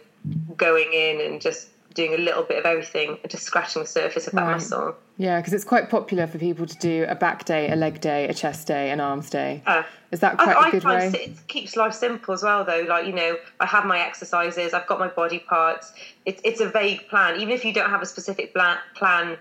[0.56, 4.28] going in and just doing a little bit of everything and just scratching the surface
[4.28, 4.52] of that Right.
[4.54, 8.00] muscle Yeah, because it's quite popular for people to do a back day, a leg
[8.00, 9.62] day, a chest day, an arms day.
[9.66, 11.08] Uh, Is that quite I, a I good way?
[11.14, 12.86] it keeps life simple as well, though.
[12.88, 15.92] Like you know, I have my exercises, I've got my body parts.
[16.26, 19.38] It's it's a vague plan, even if you don't have a specific plan.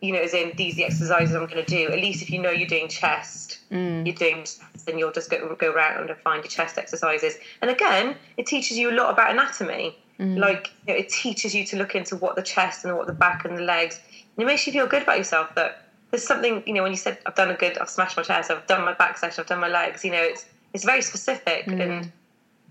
[0.00, 1.88] You know, as in these the exercises I'm going to do.
[1.88, 4.04] At least if you know you're doing chest, Mm.
[4.06, 4.46] you're doing,
[4.86, 7.34] then you'll just go go around and find your chest exercises.
[7.62, 9.96] And again, it teaches you a lot about anatomy.
[10.18, 10.38] Mm.
[10.38, 13.12] Like you know, it teaches you to look into what the chest and what the
[13.12, 14.00] back and the legs.
[14.36, 16.62] And it makes you feel good about yourself that there's something.
[16.66, 18.84] You know, when you said I've done a good, I've smashed my chest, I've done
[18.84, 20.04] my back session, I've done my legs.
[20.04, 21.80] You know, it's it's very specific Mm.
[21.80, 22.12] and.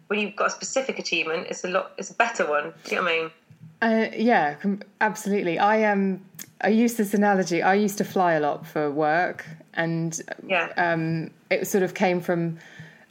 [0.07, 1.91] When you've got a specific achievement, it's a lot.
[1.99, 2.73] It's a better one.
[2.85, 4.09] Do you know what I mean?
[4.11, 5.59] Uh, yeah, com- absolutely.
[5.59, 6.19] I um,
[6.61, 7.61] I use this analogy.
[7.61, 10.69] I used to fly a lot for work, and Yeah.
[10.77, 12.57] um, it sort of came from.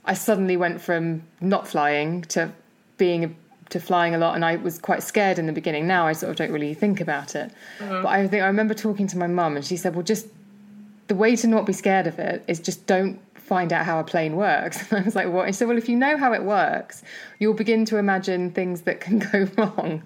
[0.05, 2.51] I suddenly went from not flying to
[2.97, 3.31] being a,
[3.71, 5.87] to flying a lot, and I was quite scared in the beginning.
[5.87, 7.51] Now I sort of don't really think about it.
[7.79, 10.27] But I think I remember talking to my mum, and she said, "Well, just
[11.09, 14.05] the way to not be scared of it is just don't find out how a
[14.05, 14.91] plane works.
[14.93, 15.47] And I was like, what?
[15.47, 17.03] And she said, well, if you know how it works,
[17.39, 20.03] you'll begin to imagine things that can go wrong,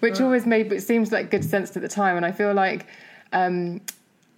[0.00, 2.16] which always made, it seems like good sense at the time.
[2.16, 2.86] And I feel like
[3.32, 3.80] um,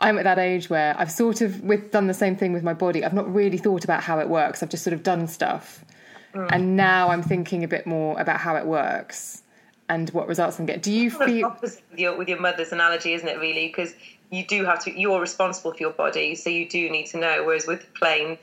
[0.00, 2.74] I'm at that age where I've sort of with done the same thing with my
[2.74, 3.04] body.
[3.04, 4.62] I've not really thought about how it works.
[4.62, 5.84] I've just sort of done stuff.
[6.50, 9.42] And now I'm thinking a bit more about how it works
[9.88, 10.82] and what results I'm getting.
[10.82, 13.40] Do you feel opposite with your, with your mother's analogy, isn't it?
[13.40, 13.94] Really, because
[14.30, 14.98] you do have to.
[14.98, 17.44] You're responsible for your body, so you do need to know.
[17.44, 18.36] Whereas with plane, uh,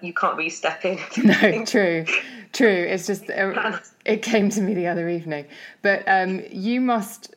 [0.00, 0.98] you can't really step in.
[1.24, 2.04] no, true,
[2.52, 2.68] true.
[2.68, 5.46] It's just uh, it came to me the other evening.
[5.82, 7.34] But um, you must.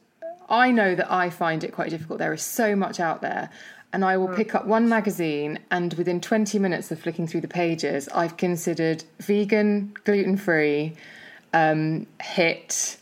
[0.50, 2.20] I know that I find it quite difficult.
[2.20, 3.50] There is so much out there,
[3.94, 7.48] and I will pick up one magazine, and within twenty minutes of flicking through the
[7.48, 10.96] pages, I've considered vegan, gluten free,
[11.54, 12.98] um, HIIT.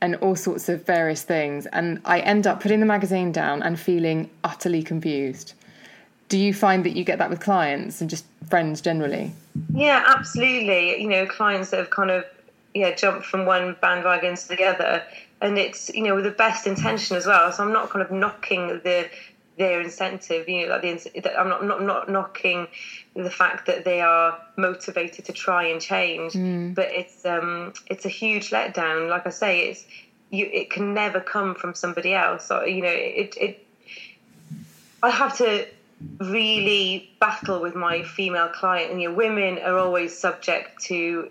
[0.00, 3.80] And all sorts of various things, and I end up putting the magazine down and
[3.80, 5.54] feeling utterly confused.
[6.34, 9.32] Do you find that you get that with clients and just friends generally?
[9.72, 11.00] Yeah, absolutely.
[11.00, 12.24] You know, clients that have kind of
[12.74, 15.04] yeah jumped from one bandwagon to the other,
[15.40, 17.52] and it's you know with the best intention as well.
[17.52, 19.08] So I'm not kind of knocking the
[19.58, 20.48] their incentive.
[20.48, 22.66] You know, like the that I'm not not not knocking
[23.14, 26.32] the fact that they are motivated to try and change,
[26.74, 29.08] but it's um it's a huge letdown.
[29.08, 29.84] Like I say, it's
[30.30, 30.50] you.
[30.52, 32.50] It can never come from somebody else.
[32.50, 33.64] Or, you know, it it.
[35.00, 35.68] I have to
[36.18, 38.90] really battle with my female client.
[38.92, 41.30] And you know, women are always subject to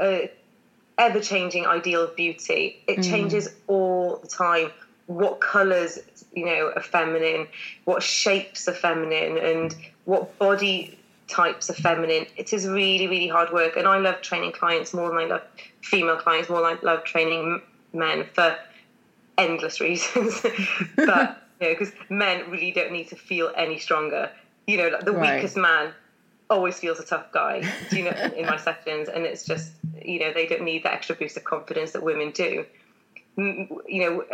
[0.00, 0.30] uh, a
[0.98, 2.82] ever changing ideal of beauty.
[2.86, 3.04] It mm.
[3.04, 4.70] changes all the time.
[5.06, 5.98] What colours,
[6.32, 7.46] you know, are feminine,
[7.84, 12.26] what shapes are feminine, and what body types are feminine.
[12.36, 13.76] It is really, really hard work.
[13.76, 15.42] And I love training clients more than I love
[15.82, 17.60] female clients, more than I love training
[17.92, 18.56] men for
[19.36, 20.40] endless reasons.
[20.96, 24.30] but, you know, because men really don't need to feel any stronger.
[24.66, 25.36] You know, like the Right.
[25.36, 25.92] weakest man
[26.50, 29.08] always feels a tough guy, do you know, in, my sessions.
[29.08, 29.72] And it's just,
[30.04, 32.66] you know, they don't need that extra boost of confidence that women do.
[33.38, 34.24] Mm, You know,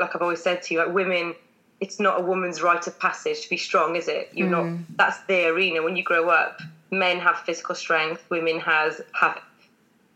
[0.00, 1.34] like I've always said to you, like women,
[1.80, 4.30] it's not a woman's rite of passage to be strong, is it?
[4.32, 4.66] You're not.
[4.96, 5.82] That's their arena.
[5.82, 9.40] When you grow up, men have physical strength, women has have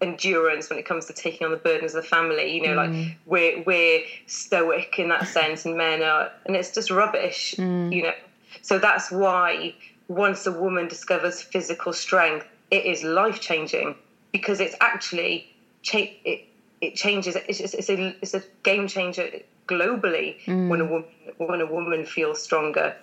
[0.03, 2.55] endurance when it comes to taking on the burdens of the family.
[2.55, 3.15] You know, like mm.
[3.27, 7.55] we're we're stoic in that sense, and men are, and it's just rubbish.
[7.57, 7.93] Mm.
[7.93, 8.12] You know,
[8.61, 9.75] so that's why
[10.09, 13.95] once a woman discovers physical strength, it is life changing
[14.33, 15.49] because it's actually
[15.83, 16.45] cha- it
[16.81, 17.37] it changes.
[17.37, 19.31] It's, it's, it's a it's a game changer
[19.69, 20.69] globally mm.
[20.69, 22.95] when a woman when a woman feels stronger.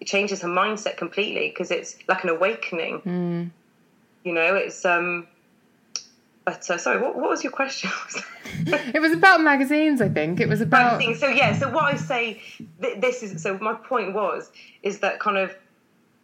[0.00, 3.50] It changes her mindset completely because it's like an awakening.
[4.24, 5.26] You know, it's um.
[6.48, 7.90] But uh, sorry, what, what was your question?
[8.96, 10.40] It was about magazines, I think.
[10.40, 10.98] It was about.
[10.98, 11.14] thing.
[11.14, 12.40] So yeah, so what I say,
[12.80, 14.50] th- this is so my point was
[14.82, 15.54] is that kind of,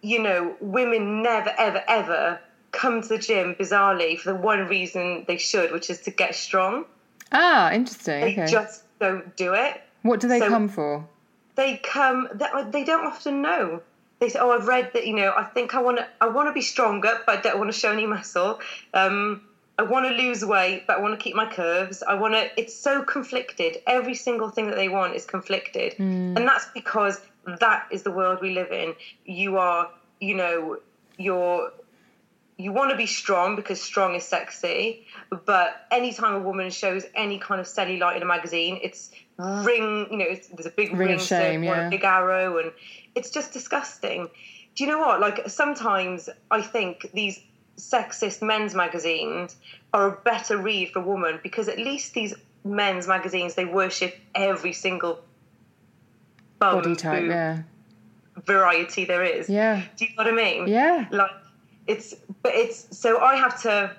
[0.00, 2.40] you know, women never ever ever
[2.72, 6.34] come to the gym bizarrely for the one reason they should, which is to get
[6.34, 6.86] strong.
[7.30, 8.20] Ah, interesting.
[8.22, 8.46] They Okay.
[8.50, 9.82] just don't do it.
[10.02, 11.06] what do they so- come for?
[11.56, 12.28] They come.
[12.32, 13.82] They, they don't often know.
[14.20, 15.06] They say, "Oh, I've read that.
[15.06, 16.06] You know, I think I want to.
[16.22, 18.60] I want to be stronger, but I don't want to show any muscle.
[18.94, 19.42] Um,
[19.76, 22.02] I want to lose weight, but I want to keep my curves.
[22.02, 22.48] I want to.
[22.56, 23.78] It's so conflicted.
[23.86, 26.36] Every single thing that they want is conflicted, mm.
[26.36, 27.20] and that's because
[27.60, 28.94] that is the world we live in.
[29.24, 30.78] You are, you know,
[31.18, 31.72] you're
[32.56, 35.06] you want to be strong because strong is sexy,
[35.44, 40.16] but anytime a woman shows any kind of cellulite in a magazine, it's ring, you
[40.16, 41.88] know, it's, there's a big Ring ring, of shame, yeah.
[41.88, 42.70] a big arrow, and
[43.14, 44.28] it's just disgusting.
[44.76, 45.20] Do you know what?
[45.20, 47.40] Like sometimes I think these
[47.76, 49.56] sexist men's magazines
[49.92, 52.34] are a better read for a woman because at least these
[52.64, 55.22] men's magazines they worship every single
[56.58, 57.62] bum, Body type, boob, yeah.
[58.46, 59.48] variety there is.
[59.48, 59.82] Yeah.
[59.96, 60.68] Do you know what I mean?
[60.68, 61.06] Yeah.
[61.10, 61.30] Like
[61.86, 63.94] it's but it's so I have to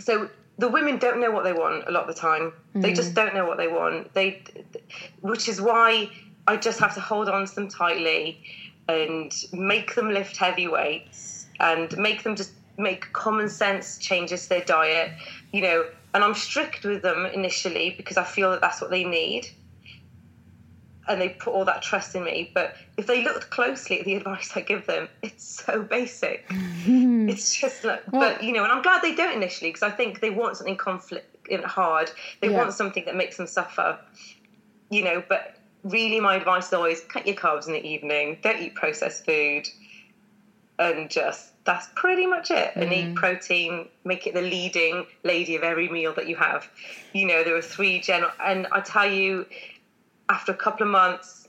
[0.00, 2.52] so the women don't know what they want a lot of the time.
[2.74, 3.14] They just mm.
[3.14, 4.12] don't know what they want.
[4.14, 4.42] They
[5.20, 6.10] which is why
[6.46, 8.40] I just have to hold on to them tightly
[8.88, 14.48] and make them lift heavy weights and make them just make common sense changes to
[14.50, 15.12] their diet,
[15.52, 19.04] you know, and I'm strict with them initially because I feel that that's what they
[19.04, 19.46] need
[21.08, 22.50] and they put all that trust in me.
[22.54, 26.44] But if they looked closely at the advice I give them, it's so basic.
[26.50, 30.20] it's just like, but you know, and I'm glad they don't initially because I think
[30.20, 32.10] they want something conflict and hard.
[32.40, 32.58] They Yeah.
[32.58, 33.98] want something that makes them suffer.
[34.90, 38.38] You know, but really, my advice is always cut your carbs in the evening.
[38.42, 39.66] Don't eat processed food,
[40.78, 42.72] and just that's pretty much it.
[42.76, 43.14] And eat mm.
[43.14, 43.88] protein.
[44.02, 46.66] Make it the leading lady of every meal that you have.
[47.12, 49.44] You know, there are three general, and I tell you,
[50.30, 51.46] after a couple of months,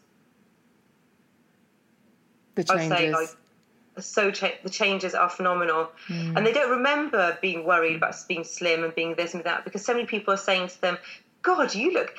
[2.55, 2.89] The changes.
[2.89, 3.29] say like
[3.97, 6.36] so cha- the changes are phenomenal, mm.
[6.36, 9.86] and they don't remember being worried about being slim and being this and that because
[9.86, 10.97] so many people are saying to them,
[11.43, 12.13] "God, you look,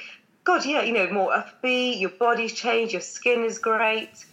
[0.45, 2.01] God, yeah, you know, more upbeat.
[2.01, 2.95] Your body's changed.
[2.95, 4.25] Your skin is great."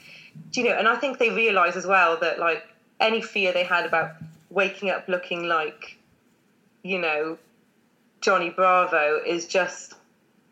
[0.51, 0.75] Do you know?
[0.75, 2.63] And I think they realise as well that like
[2.99, 4.11] any fear they had about
[4.49, 5.97] waking up looking like,
[6.83, 7.37] you know,
[8.21, 9.93] Johnny Bravo is just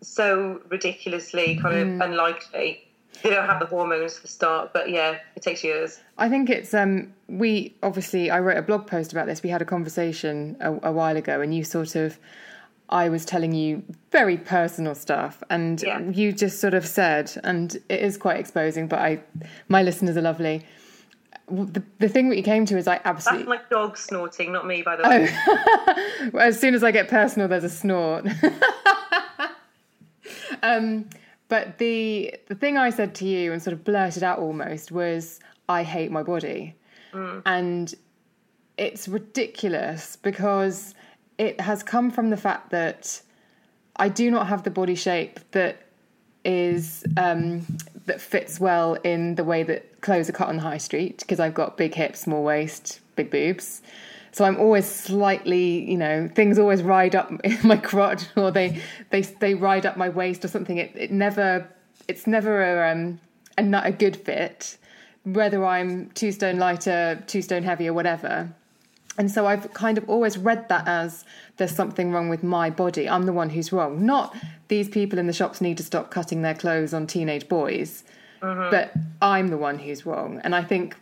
[0.02, 2.82] so ridiculously kind of unlikely.
[3.24, 6.00] They don't have the hormones for start, but yeah, it takes years.
[6.18, 9.42] I think it's um we obviously I wrote a blog post about this.
[9.42, 12.20] We had a conversation a, a while ago, and you sort of
[12.90, 13.82] I was telling you
[14.12, 16.02] very personal stuff, and Yeah.
[16.02, 18.88] you just sort of said, and it is quite exposing.
[18.88, 19.22] But I,
[19.70, 20.64] my listeners are lovely.
[21.48, 23.46] The, the thing that you came to is I absolutely.
[23.46, 26.40] That's my dog snorting, not me, by the way.
[26.40, 28.28] As soon as I get personal, there's a snort.
[30.64, 31.08] um,
[31.48, 35.40] but the the thing I said to you and sort of blurted out almost was,
[35.70, 36.76] "I hate my body,"
[37.46, 37.94] and
[38.78, 40.96] it's ridiculous because
[41.38, 43.22] it has come from the fact that
[43.98, 45.82] I do not have the body shape that
[46.44, 47.66] is um,
[48.06, 51.40] that fits well in the way that clothes are cut on the high street because
[51.40, 53.82] I've got big hips, small waist, big boobs.
[54.32, 58.82] So I'm always slightly, you know, things always ride up in my crotch or they
[59.10, 60.78] they they ride up my waist or something.
[60.78, 61.68] It it never
[62.08, 63.20] it's never a um
[63.58, 64.78] a a good fit
[65.26, 68.54] whether I'm two stone lighter, two stone heavier, whatever.
[69.18, 71.24] And so I've kind of always read that as
[71.58, 73.10] there's something wrong with my body.
[73.10, 74.06] I'm the one who's wrong.
[74.06, 74.36] Not
[74.68, 78.04] these people in the shops need to stop cutting their clothes on teenage boys,
[78.42, 78.70] mm-hmm.
[78.72, 78.92] but
[79.22, 80.42] I'm the one who's wrong.
[80.44, 80.96] And I think,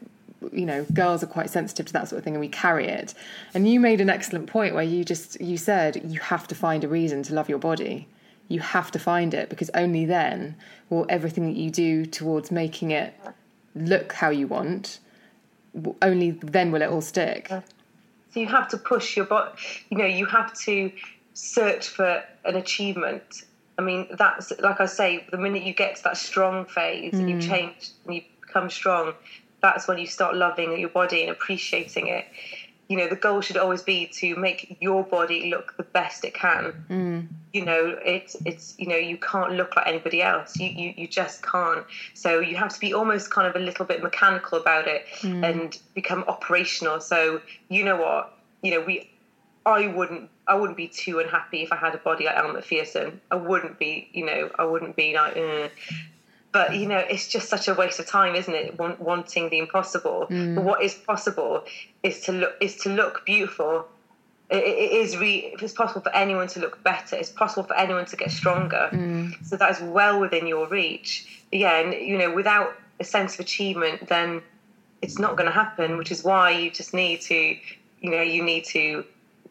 [0.52, 3.16] you know, girls are quite sensitive to that sort of thing and we carry it.
[3.54, 6.84] And you made an excellent point where you just, you said you have to find
[6.84, 8.08] a reason to love your body.
[8.48, 10.56] You have to find it because only then
[10.90, 13.16] will everything that you do towards making it
[13.74, 15.00] look how you want,
[16.02, 17.50] only then will it all stick.
[18.34, 19.52] So you have to push your body.
[19.90, 20.92] You know, you have to
[21.34, 23.44] search for an achievement.
[23.78, 25.28] I mean, that's like I say.
[25.32, 27.48] The minute you get to that strong phase, and you mm.
[27.48, 29.14] change and you become strong,
[29.62, 32.26] that's when you start loving your body and appreciating it.
[32.94, 36.36] You know, the goal should always be to make your body look the best it
[36.36, 36.86] can.
[36.92, 37.28] Mm.
[37.52, 40.56] You know, it's it's you know you can't look like anybody else.
[40.60, 41.84] You you you just can't.
[42.14, 45.44] So you have to be almost kind of a little bit mechanical about it mm.
[45.44, 47.02] and become operational.
[47.02, 49.10] So you know what, you know we
[49.66, 53.22] I wouldn't I wouldn't be too unhappy if I had a body like Elle Macpherson.
[53.32, 55.72] I wouldn't be, you know, I wouldn't be like, "Ugh."
[56.54, 58.80] But you know, it's just such a waste of time, isn't it?
[58.80, 60.28] Want, wanting the impossible.
[60.30, 60.56] Mm.
[60.56, 61.66] But what is possible
[62.04, 63.88] is to look is to look beautiful.
[64.50, 67.16] It, it is re, it's possible for anyone to look better.
[67.16, 68.88] It's possible for anyone to get stronger.
[68.92, 69.44] Mm.
[69.44, 71.44] So that is well within your reach.
[71.52, 74.44] Yeah, and you know, without a sense of achievement, then
[75.02, 75.98] it's not going to happen.
[75.98, 77.58] Which is why you just need to,
[78.02, 79.04] you know, you need to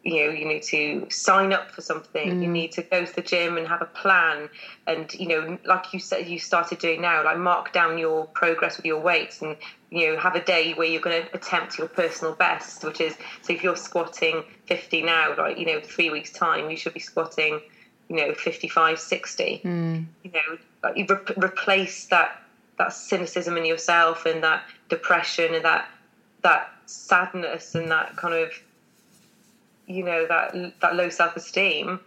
[0.05, 2.43] you know you need to sign up for something.
[2.43, 2.53] You mm.
[2.53, 4.49] need to go to the gym and have a plan.
[4.87, 8.77] And you know like you said you started doing now like mark down your progress
[8.77, 9.57] with your weights and
[9.91, 13.15] you know have a day where you're going to attempt your personal best which is
[13.43, 17.01] so if you're squatting 50 now like you know three weeks time you should be
[17.01, 17.61] squatting
[18.09, 20.07] you know 55 60 mm.
[20.25, 22.43] you know like you re- replace that
[22.79, 25.89] that cynicism in yourself and that depression and that
[26.43, 28.51] that sadness and that kind of
[29.87, 32.01] you know that that low self-esteem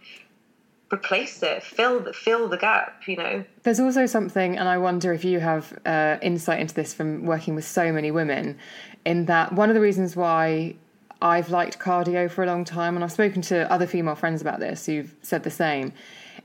[0.92, 3.44] replace it fill the fill the gap you know?
[3.62, 7.54] There's also something, and I wonder if you have uh, insight into this from working
[7.54, 8.58] with so many women,
[9.04, 10.76] in that one of the reasons why
[11.20, 14.60] I've liked cardio for a long time, and I've spoken to other female friends about
[14.60, 15.92] this who've said the same,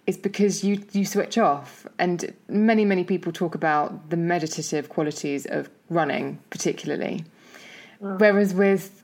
[0.07, 5.45] is because you you switch off, and many many people talk about the meditative qualities
[5.45, 7.25] of running, particularly,
[7.99, 9.00] whereas with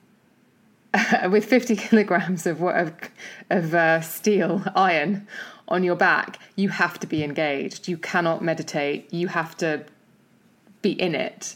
[1.30, 2.94] with 50 kilograms of of,
[3.50, 5.28] of uh, steel iron
[5.68, 7.88] on your back, you have to be engaged.
[7.88, 9.14] You cannot meditate.
[9.14, 9.86] You have to
[10.82, 11.56] be in it.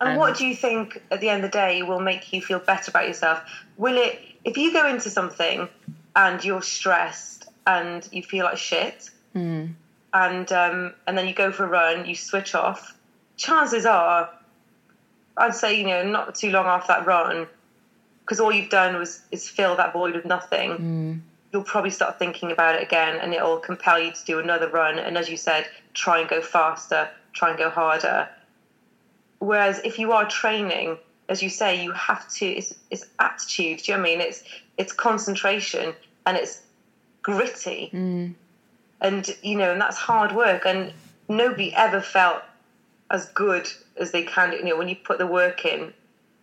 [0.00, 2.58] And what do you think at the end of the day will make you feel
[2.58, 3.42] better about yourself?
[3.76, 5.68] Will it, if you go into something
[6.16, 9.10] and you're stressed and you feel like shit,
[10.14, 12.96] and um, and then you go for a run, you switch off.
[13.36, 14.30] Chances are,
[15.36, 17.46] I'd say you know not too long after that run,
[18.30, 20.70] because all you've done was is fill that void with nothing.
[20.70, 21.20] Mm.
[21.52, 25.00] You'll probably start thinking about it again, and it'll compel you to do another run.
[25.00, 28.28] And as you said, try and go faster, try and go harder.
[29.40, 30.96] Whereas if you are training,
[31.28, 32.46] as you say, you have to.
[32.46, 33.78] It's, it's attitude.
[33.78, 34.20] Do you know what I mean?
[34.20, 34.44] It's
[34.78, 35.92] it's concentration
[36.24, 36.62] and it's
[37.22, 38.32] gritty, mm.
[39.00, 40.64] and you know, and that's hard work.
[40.66, 40.92] And
[41.28, 42.44] nobody ever felt
[43.10, 43.66] as good
[43.96, 44.52] as they can.
[44.52, 45.92] You know, when you put the work in,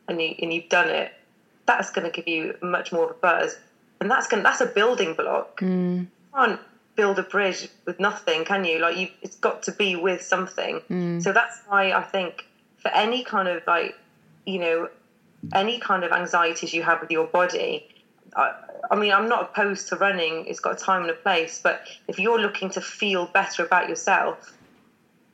[0.10, 1.14] and you and you've done it,
[1.68, 3.58] that's going to give you much more of a buzz,
[4.02, 5.60] and that's going that's a building block.
[5.60, 5.98] Hmm.
[5.98, 6.60] You can't
[6.96, 8.80] build a bridge with nothing, can you?
[8.80, 10.80] Like you, it's got to be with something.
[10.88, 11.20] Hmm.
[11.20, 12.46] So that's why I think
[12.78, 13.96] for any kind of like,
[14.46, 14.90] you know,
[15.54, 17.88] any kind of anxieties you have with your body.
[18.36, 18.54] I,
[18.90, 20.46] I mean, I'm not opposed to running.
[20.48, 21.60] It's got a time and a place.
[21.62, 24.54] But if you're looking to feel better about yourself,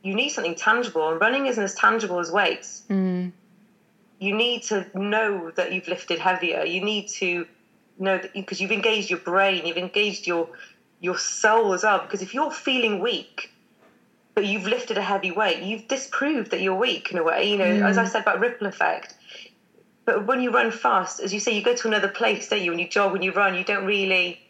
[0.02, 1.10] you need something tangible.
[1.10, 2.82] And running isn't as tangible as weights.
[2.88, 3.28] Hmm.
[4.18, 6.64] You need to know that you've lifted heavier.
[6.64, 7.46] You need to
[7.98, 10.48] know that because you've engaged your brain, you've engaged your
[11.00, 12.00] your soul as well.
[12.00, 13.52] Because if you're feeling weak,
[14.34, 17.50] but you've lifted a heavy weight, you've disproved that you're weak in a way.
[17.50, 18.08] You know, as I mm.
[18.08, 19.14] said about ripple effect.
[20.04, 22.70] But when you run fast, as you say, you go to another place, don't you?
[22.70, 24.44] When you jog, when you run, you don't really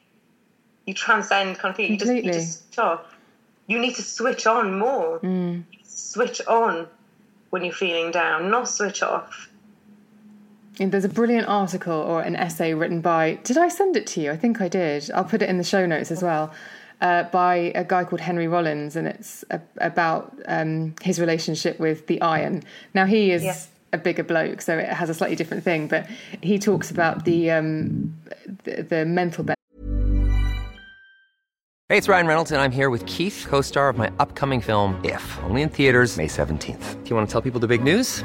[0.86, 1.92] you transcend kind of thing.
[1.92, 3.16] You just, you just switch off.
[3.66, 5.18] You need to switch on more.
[5.20, 5.64] Mm.
[5.82, 6.86] Switch on
[7.50, 9.48] when you're feeling down, not switch off.
[10.80, 13.38] And there's a brilliant article or an essay written by.
[13.44, 14.30] Did I send it to you?
[14.32, 15.10] I think I did.
[15.12, 16.52] I'll put it in the show notes as well.
[17.00, 22.06] Uh, by a guy called Henry Rollins, and it's a, about um, his relationship with
[22.06, 22.62] the iron.
[22.94, 23.56] Now he is Yeah.
[23.92, 25.86] a bigger bloke, so it has a slightly different thing.
[25.88, 26.06] But
[26.40, 28.16] he talks about the um,
[28.64, 29.44] the, the mental
[31.90, 34.98] Hey, it's Ryan Reynolds, and I'm here with Keith, co star of my upcoming film,
[35.04, 37.04] If, only in theaters, May 17th.
[37.04, 38.24] Do you want to tell people the big news?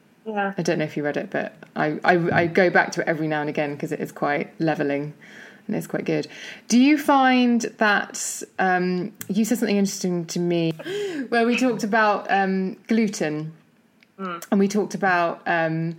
[0.25, 0.53] Yeah.
[0.57, 3.07] I don't know if you read it, but I, I, I go back to it
[3.07, 5.13] every now and again because it is quite leveling
[5.67, 6.27] and it's quite good.
[6.67, 10.71] Do you find that um, you said something interesting to me
[11.29, 13.53] where we talked about um, gluten
[14.17, 15.95] and we talked about um,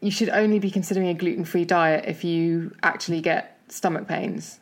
[0.00, 4.60] you should only be considering a gluten free diet if you actually get stomach pains?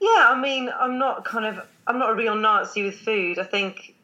[0.00, 3.38] Yeah, I mean, I'm not kind of, I'm not a real Nazi with food.
[3.38, 3.94] I think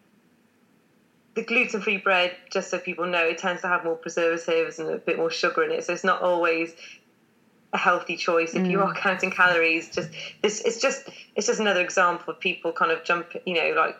[1.34, 4.88] the gluten free bread, just so people know, it tends to have more preservatives and
[4.88, 5.84] a bit more sugar in it.
[5.84, 6.74] So it's not always
[7.72, 9.88] a healthy choice if you are counting calories.
[9.90, 10.10] Just
[10.42, 13.96] this, it's just, it's just another example of people kind of jump, you know, like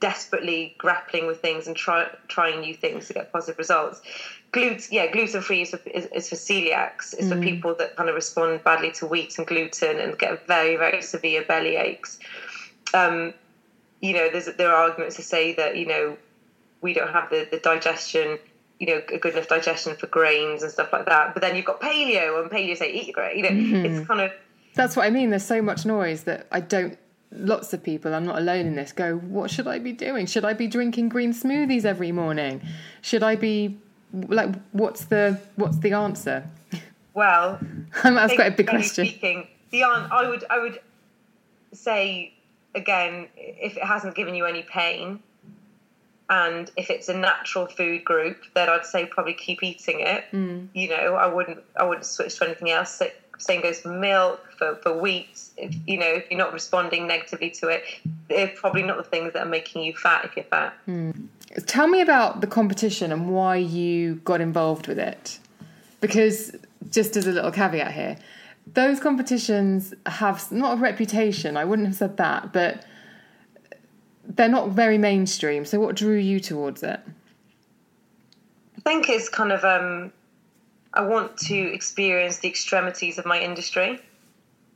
[0.00, 4.00] desperately grappling with things and try, trying new things to get positive results.
[4.50, 7.14] Gluten, yeah, gluten free is, for- is, is for celiacs.
[7.16, 10.76] It's for people that kind of respond badly to wheat and gluten and get very,
[10.76, 12.18] very severe belly aches.
[12.94, 13.32] Um,
[14.00, 16.16] you know, there's there are arguments to say that you know
[16.80, 18.38] we don't have the, the digestion,
[18.78, 21.34] you know, a good enough digestion for grains and stuff like that.
[21.34, 23.36] But then you've got paleo, and paleo say eat your grain.
[23.36, 23.86] You know, mm-hmm.
[23.86, 24.32] it's kind of
[24.74, 25.30] That's what I mean.
[25.30, 26.98] There's so much noise that I don't.
[27.30, 30.24] Lots of people, I'm not alone in this, go, What should I be doing?
[30.24, 32.62] Should I be drinking green smoothies every morning?
[33.02, 33.76] Should I be
[34.12, 36.48] like, what's the what's the answer?
[37.14, 37.58] well.
[38.02, 39.06] That's quite a big question.
[39.06, 40.80] Speaking, the an- I would I would
[41.72, 42.34] say
[42.78, 45.20] again, if it hasn't given you any pain,
[46.30, 50.24] and if it's a natural food group, then I'd say probably keep eating it.
[50.32, 50.68] Mm.
[50.74, 52.90] You know, I wouldn't I wouldn't switch to anything else.
[52.94, 55.40] Sa- Same goes for milk, for, for wheat.
[55.56, 57.82] If, you know, if you're not responding negatively to it,
[58.28, 60.74] they're probably not the things that are making you fat if you're fat.
[61.66, 65.38] Tell me about the competition and why you got involved with it.
[66.00, 66.54] Because,
[66.90, 68.18] just as a little caveat here,
[68.74, 72.84] those competitions have not a reputation, I wouldn't have said that, but
[74.24, 75.64] they're not very mainstream.
[75.64, 77.00] So, what drew you towards it?
[78.76, 80.12] I think it's kind of um,
[80.94, 84.00] I want to experience the extremities of my industry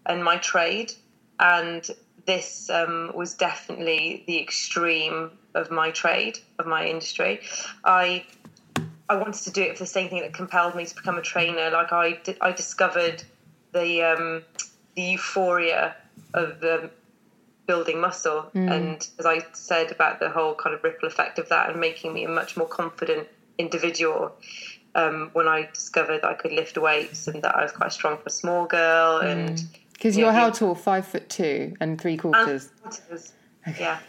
[0.07, 0.93] and my trade,
[1.39, 1.89] and
[2.27, 7.41] this um, was definitely the extreme of my trade of my industry.
[7.85, 8.25] I
[9.09, 11.23] I wanted to do it for the same thing that compelled me to become a
[11.23, 11.71] trainer.
[11.71, 13.23] Like I I discovered
[13.73, 14.43] the um,
[14.95, 15.97] the euphoria
[16.35, 16.91] of um,
[17.67, 21.71] building muscle, and as I said about the whole kind of ripple effect of that,
[21.71, 24.33] and making me a much more confident individual.
[24.95, 28.19] Um, when I discovered that I could lift weights and that I was quite strong
[28.19, 29.65] for a small girl, and
[29.95, 30.75] Because Yeah, you're how tall?
[30.75, 32.71] Five foot two and three and quarters.
[32.83, 33.33] quarters.
[33.81, 34.01] Yeah,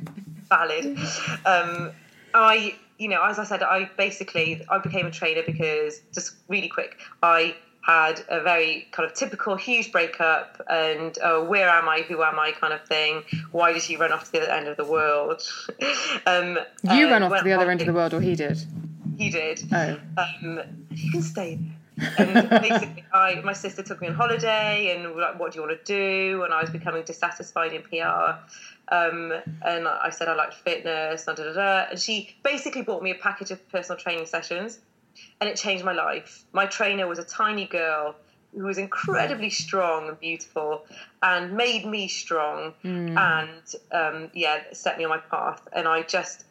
[0.48, 0.98] valid.
[1.46, 1.92] Um,
[2.34, 6.68] I, you know, as I said, I basically I became a trainer because just really
[6.68, 12.02] quick, I had a very kind of typical huge breakup and uh, where am I,
[12.02, 13.24] who am I kind of thing.
[13.50, 15.42] Why did you run off to the other end of the world?
[16.26, 18.64] um, you uh, ran off to the other end of the world, or he did.
[19.18, 19.64] He did.
[19.72, 19.98] Oh.
[20.16, 20.60] Um,
[20.90, 21.76] you can stay there.
[22.18, 25.78] And basically, I my sister took me on holiday, and like, "What do you want
[25.78, 28.38] to do?" And I was becoming dissatisfied in PR.
[28.88, 29.32] Um,
[29.64, 31.86] and I said I liked fitness, da, da, da.
[31.90, 34.80] and she basically bought me a package of personal training sessions,
[35.40, 36.44] and it changed my life.
[36.52, 38.14] My trainer was a tiny girl
[38.54, 40.84] who was incredibly strong and beautiful,
[41.22, 45.66] and made me strong, and um, yeah, set me on my path.
[45.72, 46.44] And I just,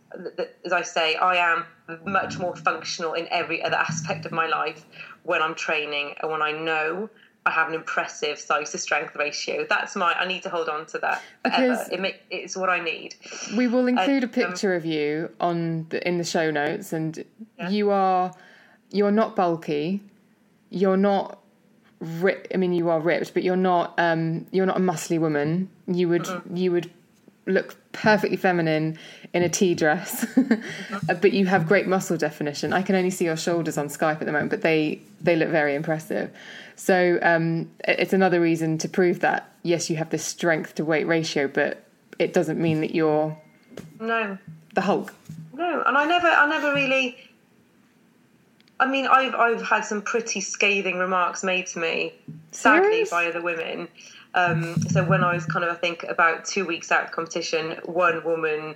[0.65, 1.63] as I say, I am
[2.05, 4.83] much more functional in every other aspect of my life
[5.23, 7.07] when I'm training and when I know
[7.45, 9.65] I have an impressive size to strength ratio.
[9.69, 10.13] That's my.
[10.13, 11.61] I need to hold on to that forever.
[11.73, 13.15] Because- It make, it's what I need.
[13.55, 17.23] We will include a um, picture of you on the, in the show notes, and
[17.69, 18.31] you are
[18.91, 20.01] you're not bulky,
[20.69, 21.39] you're not
[21.99, 25.69] ri- I mean, you are ripped, but you're not um, you're not a muscly woman.
[25.87, 26.91] You would you would
[27.47, 28.97] look perfectly feminine
[29.33, 30.25] in a tea dress,
[31.07, 32.71] but you have great muscle definition.
[32.71, 35.49] I can only see your shoulders on Skype at the moment, but they they look
[35.49, 36.31] very impressive.
[36.75, 41.07] So um, it's another reason to prove that yes, you have this strength to weight
[41.07, 41.83] ratio, but
[42.19, 43.37] it doesn't mean that you're
[43.99, 44.37] No,
[44.73, 45.13] the Hulk.
[45.53, 47.17] No, and I never, I never really.
[48.81, 52.13] I mean, I've I've had some pretty scathing remarks made to me,
[52.51, 53.09] sadly Serious?
[53.11, 53.87] by other women.
[54.33, 57.77] Um, so when I was kind of, I think, about two weeks out of competition,
[57.85, 58.75] one woman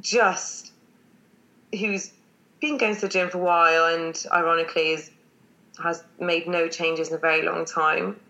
[0.00, 0.72] just
[1.72, 2.12] who's
[2.60, 5.10] been going to the gym for a while, and ironically, is
[5.82, 8.20] has made no changes in a very long time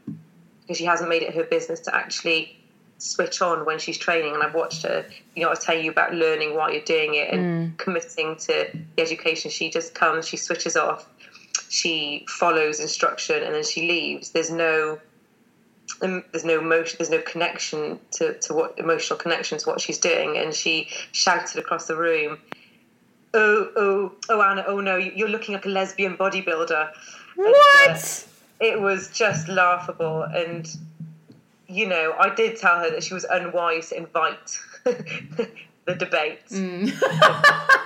[0.61, 2.60] because she hasn't made it her business to actually
[3.01, 4.35] switch on when she's training.
[4.35, 7.33] And I've watched her, you know, I telling you about learning while you're doing it
[7.33, 9.51] and committing to the education.
[9.51, 11.09] She just comes, she switches off,
[11.69, 14.31] she follows instruction, and then she leaves.
[14.31, 15.01] There's no
[16.03, 19.99] um, there's no emotion, there's no connection to, to what emotional connection to what she's
[19.99, 20.37] doing.
[20.39, 22.39] And she shouted across the room,
[23.35, 24.65] "Oh, oh, oh, Anna!
[24.67, 26.91] Oh no, you're looking like a lesbian bodybuilder."
[27.37, 27.53] And, uh,
[27.89, 28.27] What?
[28.61, 30.69] it was just laughable, and
[31.71, 36.47] you know, I did tell her that she was unwise to invite the debate.
[36.51, 36.91] Mm.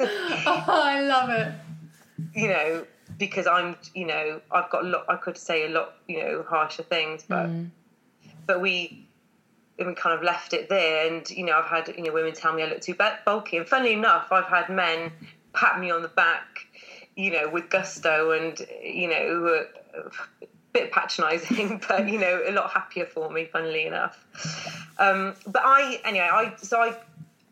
[0.46, 1.52] Oh, I love it.
[2.34, 2.86] You know,
[3.18, 5.04] because I'm, you know, I've got a lot.
[5.10, 7.70] I could say a lot, you know, harsher things, but mm.
[8.46, 9.06] but we.
[9.78, 12.52] We kind of left it there, and you know, I've had you know women tell
[12.52, 12.94] me I look too
[13.24, 15.10] bulky, and funnily enough, I've had men
[15.54, 16.66] pat me on the back,
[17.16, 20.10] you know, with gusto, and you know, who are a
[20.72, 24.24] bit patronising, but you know, a lot happier for me, funnily enough.
[24.98, 26.96] Um, but I, anyway, I so I,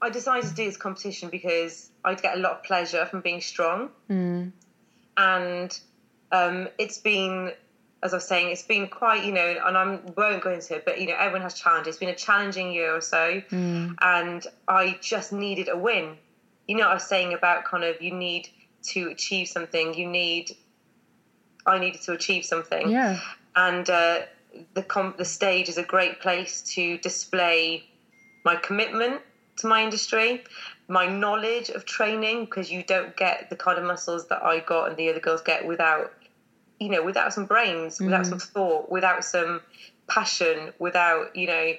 [0.01, 3.41] I decided to do this competition because I'd get a lot of pleasure from being
[3.41, 3.91] strong,
[5.17, 5.79] and
[6.31, 7.53] um, it's been,
[8.03, 10.85] as I was saying, it's been quite, you know, and I won't go into it,
[10.85, 11.89] but you know, everyone has challenges.
[11.95, 13.43] It's been a challenging year or so,
[14.01, 16.17] and I just needed a win.
[16.69, 18.51] You know, what I was saying about kind of you need
[18.91, 19.95] to achieve something.
[19.95, 20.55] You need,
[21.67, 23.19] I needed to achieve something Yeah.
[23.57, 24.21] and uh,
[24.75, 27.85] the com- the stage is a great place to display
[28.45, 29.21] my commitment
[29.57, 30.45] to my industry,
[30.89, 34.89] my knowledge of training, because you don't get the kind of muscles that I got
[34.89, 36.13] and the other girls get without,
[36.81, 39.61] you know, without some brains, without some thought, without some
[40.07, 41.73] passion, without, you know.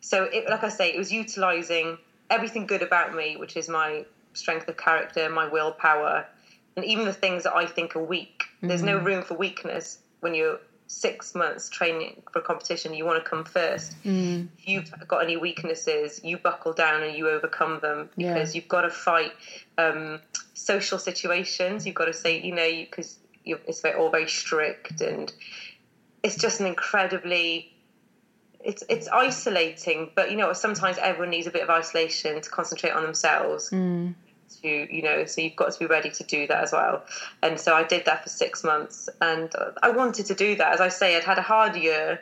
[0.00, 1.98] So, it, like I say, it was utilizing
[2.30, 6.26] everything good about me, which is my strength of character, my willpower,
[6.76, 8.35] and even the things that I think are weak.
[8.62, 9.06] There's no mm-hmm.
[9.06, 12.94] room for weakness when you're six months training for a competition.
[12.94, 14.00] You want to come first.
[14.04, 14.48] Mm.
[14.58, 18.34] If you've got any weaknesses, you buckle down and you overcome them Yeah.
[18.34, 19.32] because you've got to fight
[19.78, 20.20] um,
[20.54, 21.86] social situations.
[21.86, 25.32] You've got to say, you know, because you, it's very, all very strict and
[26.22, 27.72] it's just an incredibly
[28.64, 32.90] it's it's isolating but you know sometimes everyone needs a bit of isolation to concentrate
[32.90, 34.12] on themselves mm.
[34.62, 37.04] To you know so you've got to be ready to do that as well.
[37.42, 40.72] And so i did that for six months and i wanted to do that.
[40.72, 42.20] As i say i'd had a hard year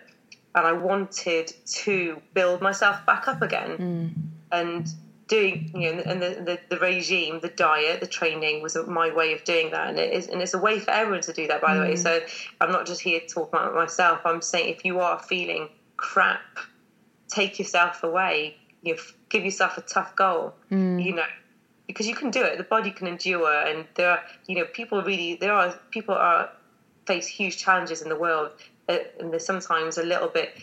[0.54, 3.78] and i wanted to build myself back up again.
[3.78, 4.12] Mm.
[4.52, 4.88] And
[5.26, 9.32] doing you know and the, the the regime the diet the training was my way
[9.32, 9.88] of doing that.
[9.88, 11.94] And it is and it's a way for everyone to do that by the way.
[11.94, 11.98] Mm.
[11.98, 12.20] So
[12.60, 14.20] i'm not just here to talk about myself.
[14.24, 16.40] I'm saying if you are feeling crap
[17.28, 18.56] take yourself away.
[18.82, 19.00] You know,
[19.30, 21.02] give yourself a tough goal mm.
[21.02, 21.24] you know
[21.86, 22.56] because you can do it.
[22.58, 26.50] The body can endure and there are you know people really there are people are
[27.06, 28.50] face huge challenges in the world
[28.88, 30.56] uh, and there's sometimes a little bit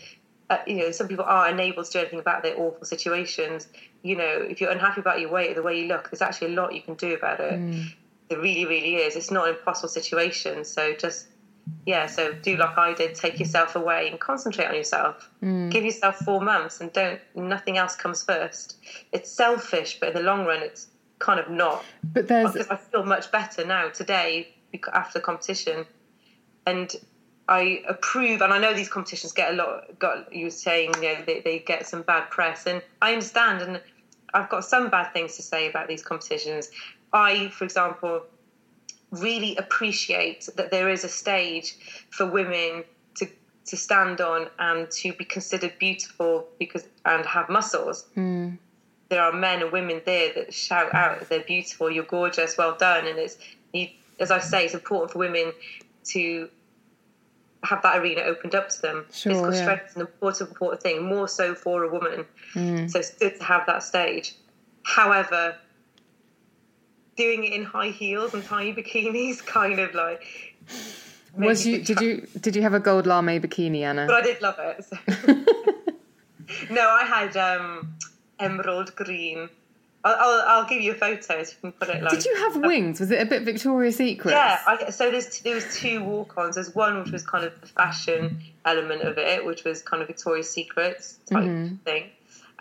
[0.50, 3.68] uh, you know some people are unable to do anything about their awful situations.
[4.02, 6.54] You know if you're unhappy about your weight or the way you look there's actually
[6.54, 7.58] a lot you can do about it.
[8.28, 9.16] There really really is.
[9.16, 10.64] It's not an impossible situation.
[10.64, 11.28] So just
[11.86, 15.30] yeah so do like i did take yourself away and concentrate on yourself.
[15.70, 18.76] Give yourself four months and don't nothing else comes first.
[19.12, 20.88] It's selfish but in the long run it's
[21.22, 24.48] kind of not But there's because I feel much better now today
[24.92, 25.86] after the competition,
[26.66, 26.94] and
[27.48, 28.42] I approve.
[28.42, 29.98] And I know these competitions get a lot.
[29.98, 33.62] Got you were saying, you know, they, they get some bad press, and I understand.
[33.62, 33.80] And
[34.34, 36.70] I've got some bad things to say about these competitions.
[37.12, 38.22] I, for example,
[39.10, 41.76] really appreciate that there is a stage
[42.10, 42.84] for women
[43.16, 43.28] to
[43.66, 48.54] to stand on and to be considered beautiful because and have muscles hmm.
[49.12, 53.06] There are men and women there that shout out they're beautiful you're gorgeous well done
[53.06, 53.36] and it's
[53.74, 53.86] you,
[54.18, 55.52] as i say it's important for women
[56.02, 56.48] to
[57.62, 59.62] have that arena opened up to them Sure, physical yeah.
[59.62, 62.24] strength is an important important thing more so for a woman
[62.88, 64.34] so it's good to have that stage
[64.84, 65.56] however
[67.18, 70.24] doing it in high heels and tiny bikinis kind of like
[71.36, 74.06] was you did you did you have a gold lame bikini, Anna?
[74.06, 74.84] but I did love it.
[74.84, 74.96] so.
[76.70, 77.94] no, I had um,
[78.42, 79.48] emerald green.
[80.04, 82.12] I'll, I'll, I'll give you a photo so you can put it like.
[82.12, 82.98] Did you have wings?
[82.98, 84.32] Was it a bit Victoria's Secret?
[84.32, 86.56] Yeah, I, so there's there was two walk-ons.
[86.56, 90.08] There's one which was kind of the fashion element of it, which was kind of
[90.08, 91.44] Victoria's Secrets type
[91.84, 92.10] thing,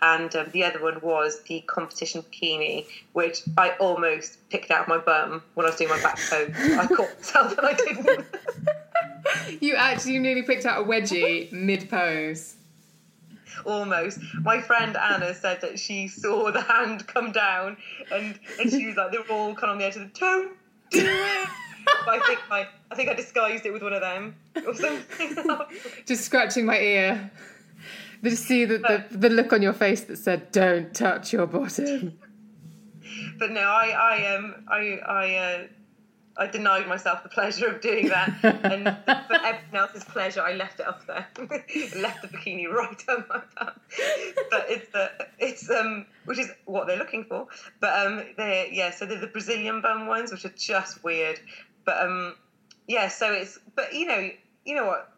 [0.03, 4.99] and um, the other one was the competition bikini, which I almost picked out my
[4.99, 6.53] bum when I was doing my back pose.
[6.55, 8.25] I caught myself and I didn't.
[9.59, 12.55] You actually nearly picked out a wedgie mid pose.
[13.65, 14.19] Almost.
[14.41, 17.77] My friend Anna said that she saw the hand come down,
[18.11, 20.19] and and she was like, they were all kind of on the edge of the
[20.19, 20.57] don't
[20.89, 21.49] do it.
[22.05, 24.35] but I think I, I think I disguised it with one of them
[24.65, 25.57] or something.
[26.05, 27.31] Just scratching my ear.
[28.21, 32.19] You see the, the, the look on your face that said, don't touch your bottom?
[33.39, 35.63] but no, I I um I I uh,
[36.37, 40.79] I denied myself the pleasure of doing that, and for everyone else's pleasure, I left
[40.79, 43.71] it up there, left the bikini right on my bum.
[44.49, 45.09] But it's uh,
[45.39, 47.47] it's um which is what they're looking for.
[47.79, 51.39] But um they yeah, so they're the Brazilian bum ones, which are just weird.
[51.85, 52.35] But um
[52.87, 54.29] yeah, so it's but you know
[54.65, 55.11] you know what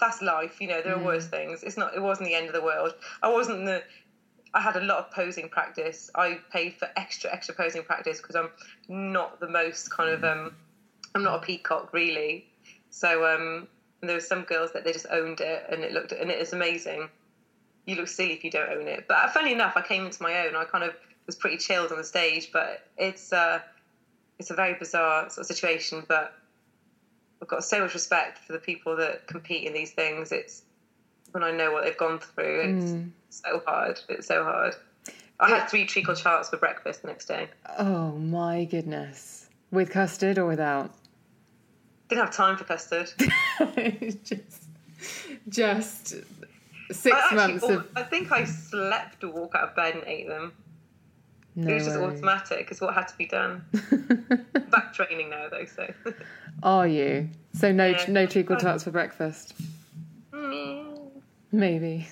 [0.00, 0.60] that's life.
[0.60, 1.62] You know there are worse things.
[1.62, 1.94] It's not.
[1.94, 2.94] It wasn't the end of the world.
[3.22, 3.82] I wasn't the
[4.58, 6.10] I had a lot of posing practice.
[6.16, 8.50] I paid for extra, extra posing practice because I'm
[8.88, 10.52] not the most kind of, um,
[11.14, 12.44] I'm not a peacock really.
[12.90, 13.68] So um,
[14.00, 16.52] there were some girls that they just owned it and it looked, and it is
[16.52, 17.08] amazing.
[17.86, 19.06] You look silly if you don't own it.
[19.06, 20.56] But funny enough, I came into my own.
[20.56, 20.96] I kind of
[21.26, 23.60] was pretty chilled on the stage, but it's, uh,
[24.40, 26.04] it's a very bizarre sort of situation.
[26.08, 26.34] But
[27.40, 30.32] I've got so much respect for the people that compete in these things.
[30.32, 30.62] It's
[31.32, 33.08] when I know what they've gone through.
[33.28, 34.00] It's so hard.
[34.08, 34.74] It's so hard.
[35.40, 37.48] I had three treacle tarts for breakfast the next day.
[37.78, 39.48] Oh my goodness.
[39.70, 40.90] With custard or without?
[42.08, 43.10] Didn't have time for custard.
[44.24, 44.64] just,
[45.48, 46.14] just
[46.90, 50.26] six I months of I think I slept to walk out of bed and ate
[50.26, 50.52] them.
[51.54, 52.04] no it was just way.
[52.06, 52.68] automatic.
[52.70, 53.64] It's what had to be done.
[54.70, 55.86] Back training now though, so.
[56.62, 57.28] Are you?
[57.52, 58.04] So no, Yeah.
[58.08, 59.54] no treacle tarts for breakfast.
[60.32, 60.87] Mm.
[61.52, 62.08] Maybe.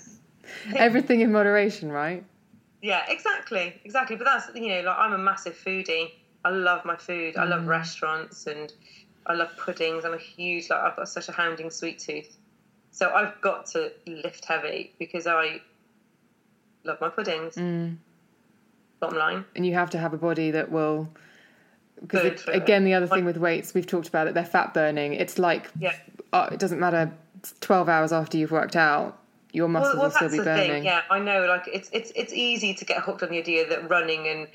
[0.77, 2.25] Everything in moderation, right?
[2.83, 4.17] Yeah, exactly, exactly.
[4.17, 6.13] But that's you know, like I'm a massive foodie.
[6.45, 7.37] I love my food.
[7.37, 8.73] I love restaurants and
[9.27, 10.05] I love puddings.
[10.05, 12.37] I'm a huge like I've got such a hounding sweet tooth.
[12.93, 15.61] So I've got to lift heavy because I
[16.85, 17.55] love my puddings.
[19.01, 19.45] Bottom line.
[19.57, 21.09] And you have to have a body that will.
[22.01, 22.63] Because Burn it- through it.
[22.63, 24.35] again, the other thing with weights, we've talked about it.
[24.35, 25.15] They're fat burning.
[25.15, 25.95] It's like Yeah.
[26.33, 27.13] uh, it doesn't matter.
[27.61, 29.19] Twelve hours after you've worked out,
[29.57, 30.71] your muscles Well, well will still that's be the burning.
[30.71, 30.85] thing.
[30.85, 31.47] Yeah, I know.
[31.47, 34.47] Like it's it's it's easy to get hooked on the idea that running and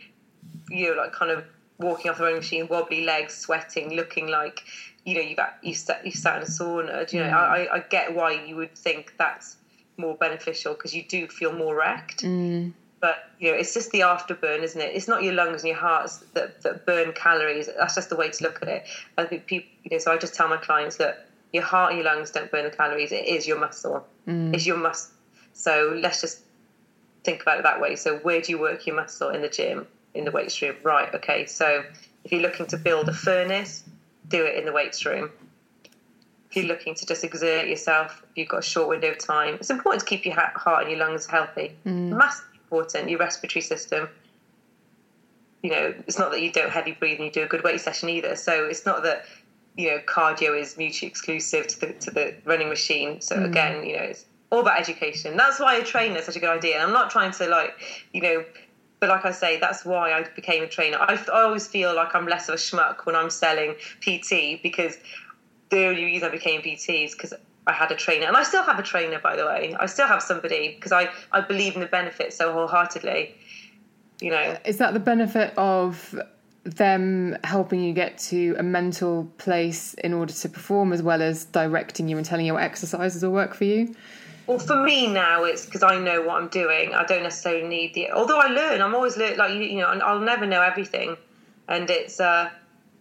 [0.70, 1.44] you know, like kind of
[1.80, 4.62] walking off the running machine, wobbly legs, sweating, looking like
[5.04, 7.08] you know you've got- you sat you sat in a sauna.
[7.10, 7.34] Do you know, Mm.
[7.34, 9.58] I, I- I get why you would think that's
[9.98, 12.22] more beneficial because you do feel more wrecked.
[12.24, 12.74] Mm.
[13.00, 14.96] But you know, it's just the afterburn, isn't it?
[14.96, 17.68] It's not your lungs and your hearts that, that burn calories.
[17.80, 18.84] That's just the way to look at it.
[19.18, 22.02] I think people, you know, so I just tell my clients that your heart and
[22.02, 23.12] your lungs don't burn the calories.
[23.12, 24.06] It is your muscle.
[24.28, 24.54] Mm.
[24.54, 25.14] It's your muscle.
[25.54, 26.42] So let's just
[27.24, 27.96] think about it that way.
[27.96, 30.76] So where do you work your muscle in the gym, in the weights room?
[30.84, 31.14] Right.
[31.14, 31.46] Okay.
[31.46, 31.84] So
[32.24, 33.84] if you're looking to build a furnace,
[34.28, 35.32] do it in the weights room.
[36.50, 39.56] If you're looking to just exert yourself, if you've got a short window of time,
[39.56, 41.76] it's important to keep your heart and your lungs healthy.
[41.86, 42.18] Mm.
[42.18, 43.10] Massively important.
[43.10, 44.10] Your respiratory system.
[45.64, 47.80] You know, it's not that you don't heavy breathe and you do a good weight
[47.80, 48.36] session either.
[48.36, 49.26] So it's not that
[49.78, 53.22] you know cardio is mutually exclusive to the to the running machine.
[53.22, 53.46] So mm.
[53.46, 55.38] again, you know, it's all about education.
[55.38, 56.76] That's why a trainer is such a good idea.
[56.76, 57.74] And I'm not trying to like,
[58.14, 58.44] you know,
[59.00, 60.98] but like I say, that's why I became a trainer.
[61.00, 64.98] I, I always feel like I'm less of a schmuck when I'm selling PT because
[65.70, 67.34] the only reason I became PT is because
[67.66, 69.76] I had a trainer, and I still have a trainer, by the way.
[69.80, 73.36] I still have somebody because I I believe in the benefits so wholeheartedly.
[74.20, 76.20] You know, Is that the benefit of
[76.64, 81.46] them helping you get to a mental place in order to perform, as well as
[81.46, 83.96] directing you and telling you what exercises will work for you?
[84.48, 86.94] Well, for me now, it's because I know what I'm doing.
[86.94, 88.12] I don't necessarily need the.
[88.12, 89.38] Although I learn, I'm always learn.
[89.38, 91.16] Like you, you know, and I'll never know everything,
[91.68, 92.50] and it's uh,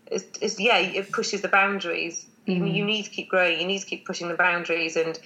[0.07, 2.27] it's, it's yeah, it pushes the boundaries.
[2.47, 3.61] You, you need to keep growing.
[3.61, 5.19] You need to keep pushing the boundaries, and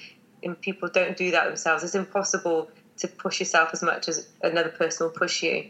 [0.42, 1.84] and people don't do that themselves.
[1.84, 5.68] It's impossible to push yourself as much as another person will push you.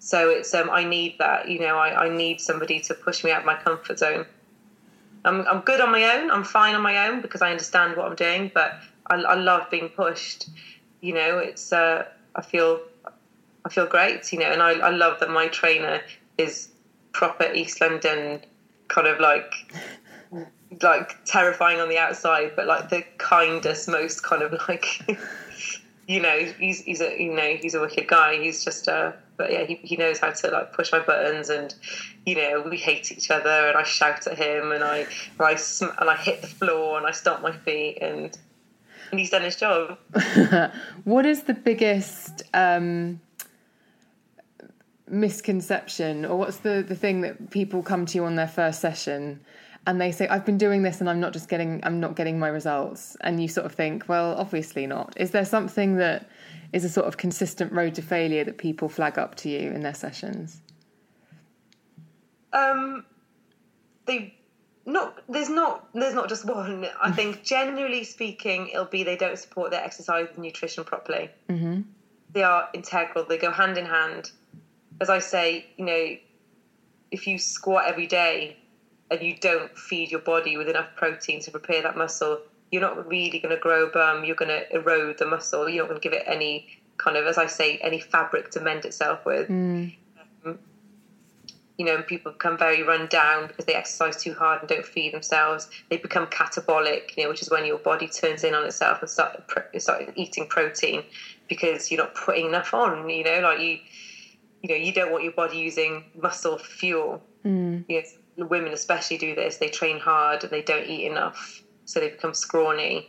[0.00, 1.48] So it's um, I need that.
[1.48, 4.24] You know, I, I need somebody to push me out of my comfort zone.
[5.24, 6.30] I'm I'm good on my own.
[6.30, 8.50] I'm fine on my own because I understand what I'm doing.
[8.52, 10.48] But I, I love being pushed.
[11.02, 12.80] You know, it's uh, I feel
[13.64, 14.32] I feel great.
[14.32, 16.00] You know, and I, I love that my trainer
[16.38, 16.70] is
[17.12, 18.40] proper East London
[18.88, 19.72] kind of like
[20.82, 24.86] like terrifying on the outside, but like the kindest, most kind of like
[26.08, 28.40] you know he's he's a you know he's a wicked guy.
[28.40, 31.74] He's just uh but yeah he he knows how to like push my buttons and
[32.26, 35.54] you know we hate each other and I shout at him and I and I
[35.54, 38.36] sm- and I hit the floor and I stomp my feet and
[39.10, 39.98] and he's done his job.
[41.04, 43.20] What is the biggest um,
[45.08, 49.40] misconception, or what's the, the thing that people come to you on their first session
[49.86, 52.38] and they say I've been doing this and I'm not just getting I'm not getting
[52.38, 53.16] my results.
[53.22, 55.14] And you sort of think well obviously not.
[55.16, 56.28] Is there something that
[56.72, 59.80] is a sort of consistent road to failure that people flag up to you in
[59.80, 60.60] their sessions?
[62.52, 63.04] Um
[64.06, 64.34] they
[64.86, 66.86] not there's not there's not just one.
[67.02, 71.30] I think generally speaking it'll be they don't support their exercise and nutrition properly.
[71.48, 71.82] Mm-hmm.
[72.32, 73.24] they are integral.
[73.24, 74.30] They go hand in hand.
[75.00, 76.16] As I say you know
[77.10, 78.56] if you squat every day
[79.10, 82.40] and you don't feed your body with enough protein to prepare that muscle,
[82.70, 84.24] you're not really going to grow a bum.
[84.24, 85.68] You're going to erode the muscle.
[85.68, 88.60] You're not going to give it any kind of, as I say, any fabric to
[88.60, 89.48] mend itself with.
[89.48, 89.96] Mm.
[90.44, 90.58] Um,
[91.76, 95.12] you know, people become very run down because they exercise too hard and don't feed
[95.12, 95.68] themselves.
[95.88, 99.10] They become catabolic, you know, which is when your body turns in on itself and
[99.10, 101.02] start, start eating protein
[101.48, 103.08] because you're not putting enough on.
[103.08, 103.78] You know, like you,
[104.62, 107.22] you know, you don't want your body using muscle fuel.
[107.44, 107.86] Mm.
[107.88, 109.58] You know, women especially do this.
[109.58, 113.08] They train hard and they don't eat enough, so they become scrawny,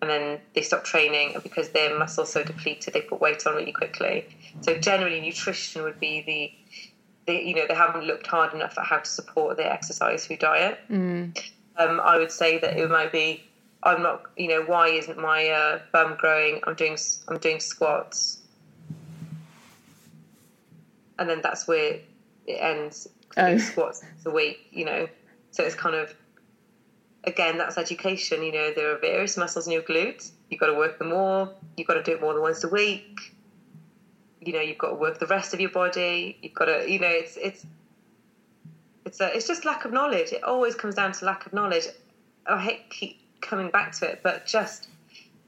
[0.00, 3.54] and then they stop training, and because their muscles so depleted, they put weight on
[3.54, 4.26] really quickly.
[4.60, 6.52] So generally, nutrition would be the
[7.26, 10.36] they, you know, they haven't looked hard enough at how to support their exercise through
[10.36, 10.78] diet.
[10.88, 11.36] Mm.
[11.76, 13.42] Um, I would say that it might be,
[13.82, 16.60] I'm not, you know, why isn't my uh, bum growing?
[16.64, 16.96] I'm doing,
[17.28, 18.42] I'm doing squats,
[21.18, 21.98] and then that's where
[22.46, 23.58] it ends oh.
[23.58, 25.08] squats a week, you know.
[25.50, 26.14] So it's kind of
[27.24, 28.42] again that's education.
[28.42, 30.30] You know, there are various muscles in your glutes.
[30.50, 31.50] You've got to work them more.
[31.76, 33.34] You've got to do it more than once a week.
[34.40, 36.38] You know, you've got to work the rest of your body.
[36.40, 37.66] You've got to, you know, it's it's
[39.04, 40.32] it's a, it's just lack of knowledge.
[40.32, 41.86] It always comes down to lack of knowledge.
[42.46, 44.88] I hate keep coming back to it, but just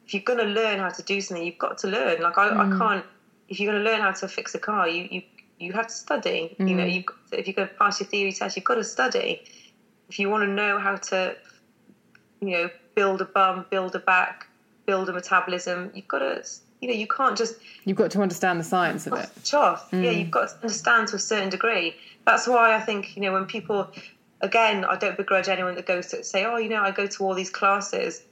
[0.07, 2.22] if you're going to learn how to do something, you've got to learn.
[2.22, 2.74] Like I, mm.
[2.74, 3.05] I can't.
[3.49, 5.22] If you're going to learn how to fix a car, you you
[5.59, 6.56] you have to study.
[6.59, 6.68] Mm.
[6.68, 6.94] You know, mm.
[6.94, 9.42] you if you're going to pass your theory test, you've got to study.
[10.09, 11.36] If you want to know how to,
[12.40, 14.46] you know, build a bum, build a back,
[14.86, 16.44] build a metabolism, you've got to.
[16.80, 17.56] You know, you can't just.
[17.84, 19.54] You've got to understand the science of it.
[19.54, 19.90] Off.
[19.90, 20.04] Mm.
[20.04, 21.96] Yeah, you've got to understand to a certain degree.
[22.24, 23.90] That's why I think you know when people,
[24.42, 27.24] again, I don't begrudge anyone that goes to say, oh, you know, I go to
[27.24, 28.22] all these classes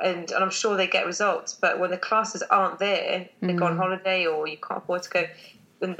[0.00, 1.54] and, and I'm sure they get results.
[1.54, 3.58] But when the classes aren't there, they mm.
[3.58, 3.78] go on mm.
[3.78, 5.24] holiday or you can't afford to go,
[5.80, 5.96] then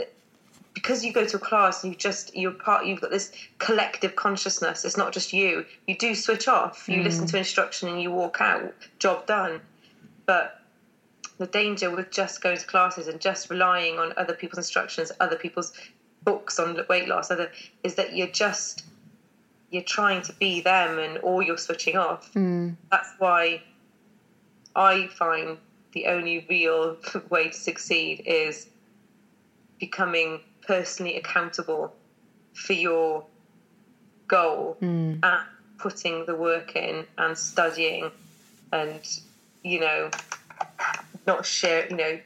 [0.74, 4.16] because you go to a class and you just you're part you've got this collective
[4.16, 4.84] consciousness.
[4.84, 5.64] It's not just you.
[5.86, 6.88] You do switch off.
[6.88, 7.04] You mm.
[7.04, 8.74] listen to instruction and you walk out.
[8.98, 9.60] Job done.
[10.24, 10.60] But
[11.38, 15.36] the danger with just going to classes and just relying on other people's instructions other
[15.36, 15.72] people's
[16.24, 17.50] books on weight loss other
[17.82, 18.84] is that you're just
[19.70, 22.32] you're trying to be them and or you're switching off.
[22.34, 22.76] Mm.
[22.90, 23.60] that's why
[24.76, 25.58] i find
[25.92, 26.96] the only real
[27.30, 28.68] way to succeed is
[29.80, 31.92] becoming personally accountable
[32.54, 33.24] for your
[34.28, 35.18] goal mm.
[35.22, 35.46] and
[35.78, 38.10] putting the work in and studying
[38.72, 39.20] and
[39.64, 40.10] you know
[41.26, 42.18] not share you know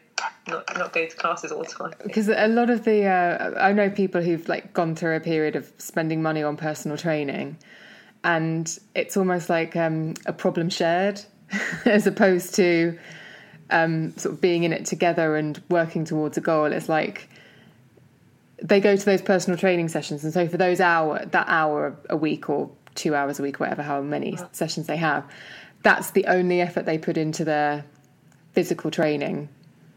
[0.48, 3.72] not not going to classes all the time because a lot of the uh, i
[3.72, 7.56] know people who've like gone through a period of spending money on personal training
[8.24, 11.20] and it's almost like um, a problem shared
[11.84, 12.98] as opposed to
[13.70, 17.28] um, sort of being in it together and working towards a goal it's like
[18.62, 22.16] they go to those personal training sessions, and so for those hour that hour a
[22.16, 25.24] week or two hours a week, whatever, how many sessions they have,
[25.82, 27.84] that's the only effort they put into their
[28.52, 29.48] physical training.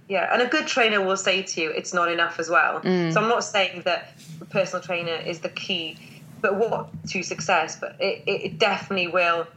[0.09, 2.81] Yeah, and a good trainer will say to you, it's not enough as well.
[2.81, 3.13] Mm.
[3.13, 5.97] So I'm not saying that a personal trainer is the key,
[6.41, 7.79] but what to success?
[7.79, 9.47] But it, it definitely will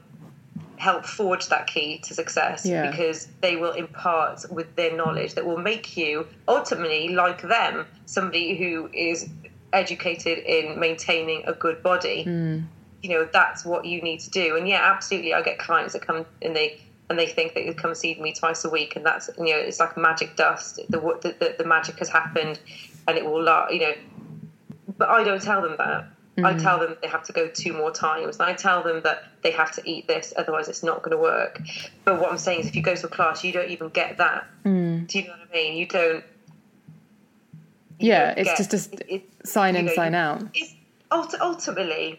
[0.83, 2.91] help forge that key to success yeah.
[2.91, 8.57] because they will impart with their knowledge that will make you ultimately like them somebody
[8.57, 9.29] who is
[9.73, 12.65] educated in maintaining a good body mm.
[13.01, 16.03] you know that's what you need to do and yeah absolutely i get clients that
[16.03, 19.07] come and they and they think that you come see me twice a week and
[19.07, 22.59] that's you know it's like magic dust the the, the, the magic has happened
[23.07, 23.95] and it will you know
[24.99, 26.07] but i don't tell them that
[26.37, 26.47] Mm-hmm.
[26.47, 28.39] I tell them they have to go two more times.
[28.39, 31.23] And I tell them that they have to eat this, otherwise it's not going to
[31.23, 31.61] work.
[32.05, 34.17] But what I'm saying is, if you go to a class, you don't even get
[34.19, 34.47] that.
[34.65, 35.07] Mm.
[35.07, 35.77] Do you know what I mean?
[35.77, 36.25] You don't.
[37.99, 40.43] You yeah, don't it's get, just a it, sign in, know, sign out.
[41.13, 42.19] ultimately,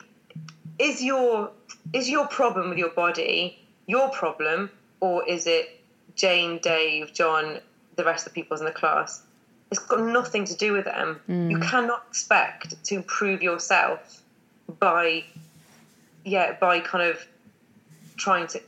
[0.77, 1.51] is your
[1.91, 5.79] is your problem with your body your problem, or is it
[6.15, 7.59] Jane, Dave, John,
[7.95, 9.23] the rest of the people in the class?
[9.73, 11.19] It's got nothing to do with them.
[11.27, 11.49] Mm.
[11.51, 14.21] You cannot expect to improve yourself
[14.79, 15.23] by,
[16.23, 17.25] yeah, by kind of
[18.15, 18.61] trying to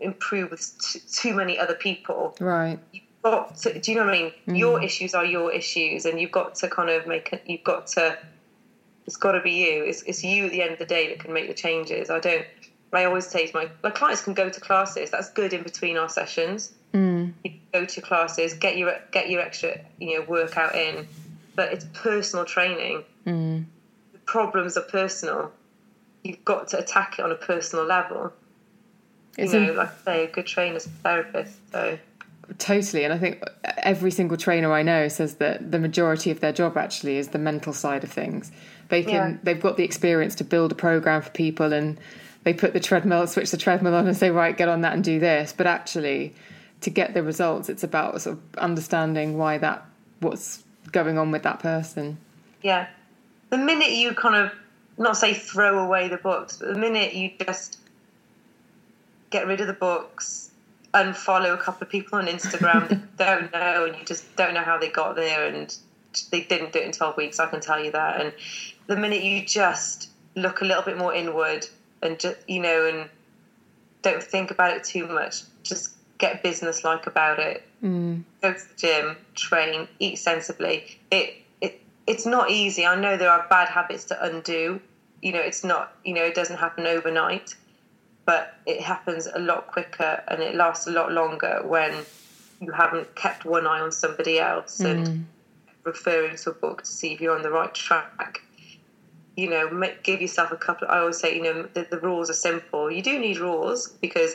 [0.00, 2.34] improve with t- too many other people.
[2.40, 2.78] Right.
[2.92, 4.32] You've got to, do you know what I mean?
[4.48, 4.58] Mm.
[4.58, 7.42] Your issues are your issues, and you've got to kind of make it.
[7.46, 8.16] You've got to
[9.06, 9.84] It's got to be you.
[9.84, 12.10] It's, it's you at the end of the day that can make the changes.
[12.10, 12.46] I don't.
[12.92, 15.10] I always say to my my clients can go to classes.
[15.10, 16.72] That's good in between our sessions.
[16.94, 17.32] Mm.
[17.44, 21.06] You go to classes, get your get your extra you know workout in,
[21.54, 23.04] but it's personal training.
[23.26, 23.64] Mm.
[24.12, 25.52] The problems are personal.
[26.22, 28.32] You've got to attack it on a personal level.
[29.36, 31.58] You know, like I say, a good trainer's a therapist.
[31.70, 31.98] So
[32.58, 33.42] Totally, and I think
[33.78, 37.38] every single trainer I know says that the majority of their job actually is the
[37.38, 38.52] mental side of things.
[38.88, 39.36] They can yeah.
[39.42, 41.98] they've got the experience to build a program for people, and
[42.46, 45.02] they put the treadmill, switch the treadmill on, and say, right, get on that and
[45.02, 45.52] do this.
[45.52, 46.32] But actually,
[46.82, 49.84] to get the results, it's about sort of understanding why that
[50.20, 52.18] what's going on with that person.
[52.62, 52.86] Yeah,
[53.50, 54.52] the minute you kind of
[54.96, 57.80] not say throw away the books, but the minute you just
[59.30, 60.52] get rid of the books
[60.94, 64.62] unfollow a couple of people on Instagram that don't know, and you just don't know
[64.62, 65.76] how they got there, and
[66.30, 68.20] they didn't do it in 12 weeks, I can tell you that.
[68.20, 68.32] And
[68.86, 71.66] the minute you just look a little bit more inward
[72.02, 73.08] and just, you know, and
[74.02, 77.66] don't think about it too much, just get business like about it.
[77.82, 78.22] Mm.
[78.42, 80.98] Go to the gym, train, eat sensibly.
[81.10, 82.86] It, it, it's not easy.
[82.86, 84.80] I know there are bad habits to undo.
[85.22, 87.54] You know, it's not, you know, it doesn't happen overnight
[88.26, 91.94] but it happens a lot quicker and it lasts a lot longer when
[92.60, 94.90] you haven't kept one eye on somebody else mm.
[94.90, 95.26] and
[95.84, 98.42] referring to a book to see if you're on the right track.
[99.36, 100.88] You know, make, give yourself a couple.
[100.88, 102.90] I always say, you know, the, the rules are simple.
[102.90, 104.34] You do need rules because,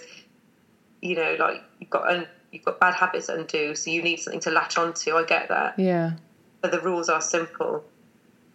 [1.02, 4.18] you know, like you've got un, you've got bad habits to undo, so you need
[4.18, 5.16] something to latch onto.
[5.16, 5.80] I get that.
[5.80, 6.14] Yeah.
[6.62, 7.84] But the rules are simple.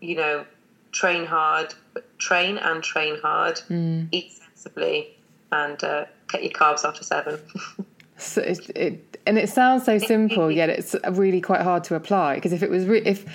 [0.00, 0.46] You know,
[0.92, 1.74] train hard,
[2.18, 4.08] train and train hard, mm.
[4.12, 5.16] eat sensibly,
[5.52, 7.38] and uh, cut your carbs after seven.
[8.16, 12.36] so it, it, and it sounds so simple, yet it's really quite hard to apply.
[12.36, 13.26] Because if it was re- if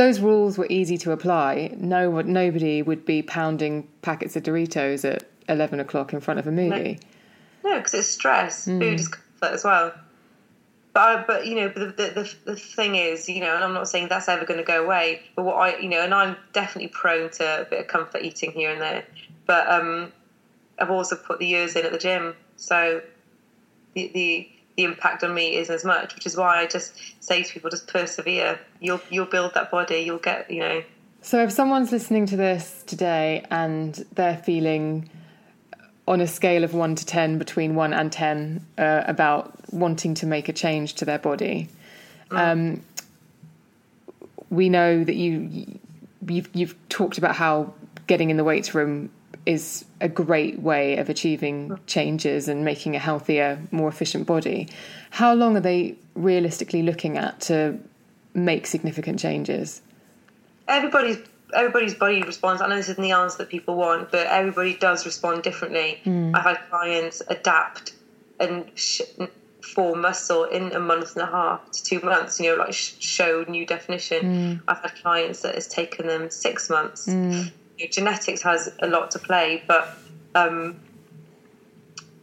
[0.00, 5.28] those rules were easy to apply, no nobody would be pounding packets of Doritos at
[5.46, 6.98] eleven o'clock in front of a movie.
[7.62, 8.66] No, because it's stress.
[8.66, 8.78] Mm.
[8.78, 9.92] Food is comfort as well.
[10.94, 13.74] But, I, but you know, but the, the, the thing is, you know, and I'm
[13.74, 15.20] not saying that's ever going to go away.
[15.36, 18.52] But what I, you know, and I'm definitely prone to a bit of comfort eating
[18.52, 19.04] here and there.
[19.44, 20.14] But um,
[20.78, 23.02] I've also put the years in at the gym, so
[23.92, 24.48] the the
[24.80, 27.68] the impact on me isn't as much, which is why I just say to people,
[27.68, 28.58] just persevere.
[28.80, 29.98] You'll you'll build that body.
[29.98, 30.82] You'll get you know.
[31.22, 35.10] So if someone's listening to this today and they're feeling
[36.08, 40.26] on a scale of one to ten, between one and ten, uh, about wanting to
[40.26, 41.68] make a change to their body,
[42.30, 42.38] mm.
[42.38, 42.82] um,
[44.48, 45.78] we know that you
[46.26, 47.74] you've, you've talked about how
[48.06, 49.10] getting in the weights room
[49.46, 54.68] is a great way of achieving changes and making a healthier, more efficient body.
[55.10, 57.78] How long are they realistically looking at to
[58.34, 59.82] make significant changes?
[60.68, 61.18] Everybody's
[61.52, 62.62] everybody's body responds.
[62.62, 66.00] I know this isn't the answer that people want, but everybody does respond differently.
[66.04, 66.36] Mm.
[66.36, 67.94] I've had clients adapt
[68.38, 69.00] and sh-
[69.74, 72.38] form muscle in a month and a half to two months.
[72.38, 74.22] You know, like sh- show new definition.
[74.22, 74.62] Mm.
[74.68, 77.06] I've had clients that it's taken them six months.
[77.06, 77.50] Mm
[77.88, 79.96] genetics has a lot to play, but
[80.34, 80.80] um,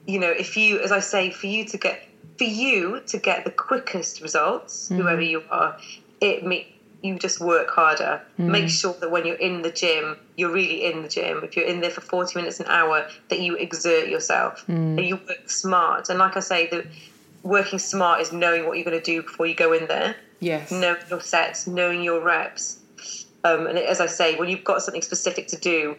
[0.06, 2.04] you know, if you, as I say, for you to get
[2.38, 4.98] for you to get the quickest results, mm.
[4.98, 5.78] whoever you are,
[6.22, 8.22] it me you just work harder.
[8.40, 8.46] Mm.
[8.46, 11.44] Make sure that when you're in the gym, you're really in the gym.
[11.44, 14.98] If you're in there for 40 minutes an hour, that you exert yourself mm.
[14.98, 16.10] and you work smart.
[16.10, 16.86] And like I say, the
[17.44, 20.16] working smart is knowing what you're going to do before you go in there.
[20.40, 20.72] Yes.
[20.72, 22.80] Knowing your sets, knowing your reps.
[23.48, 25.96] Um, and as I say, when you've got something specific to do,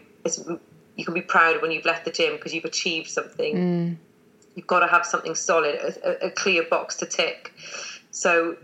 [0.96, 3.54] you can be proud when you've left the gym because you've achieved something.
[3.56, 3.96] Mm.
[4.54, 7.52] You've got to have something solid, a, a, clear box to tick.
[8.10, 8.56] So,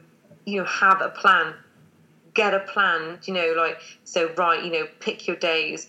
[0.45, 1.55] you know, have a plan.
[2.35, 3.21] Get a plan.
[3.25, 4.33] You know, like so.
[4.35, 4.65] Right.
[4.65, 5.89] You know, pick your days.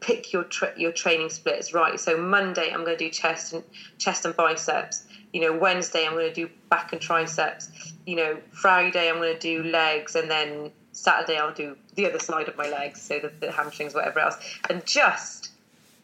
[0.00, 1.72] Pick your tra- your training splits.
[1.72, 2.00] Right.
[2.00, 3.62] So Monday I'm going to do chest and
[3.98, 5.06] chest and biceps.
[5.32, 7.70] You know, Wednesday I'm going to do back and triceps.
[8.06, 12.18] You know, Friday I'm going to do legs, and then Saturday I'll do the other
[12.18, 14.36] side of my legs, so the, the hamstrings, whatever else,
[14.70, 15.50] and just.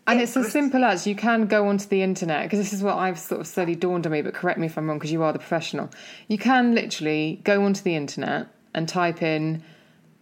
[0.07, 2.97] And it's as simple as you can go onto the internet because this is what
[2.97, 4.22] I've sort of slowly dawned on me.
[4.22, 5.88] But correct me if I'm wrong because you are the professional.
[6.26, 9.62] You can literally go onto the internet and type in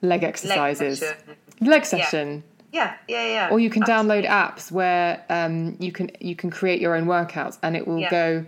[0.02, 1.36] leg exercises, leg session.
[1.60, 2.44] Leg session.
[2.70, 2.94] Yeah.
[3.08, 3.48] yeah, yeah, yeah.
[3.50, 4.24] Or you can Absolutely.
[4.24, 7.98] download apps where um, you can you can create your own workouts, and it will
[7.98, 8.10] yeah.
[8.10, 8.44] go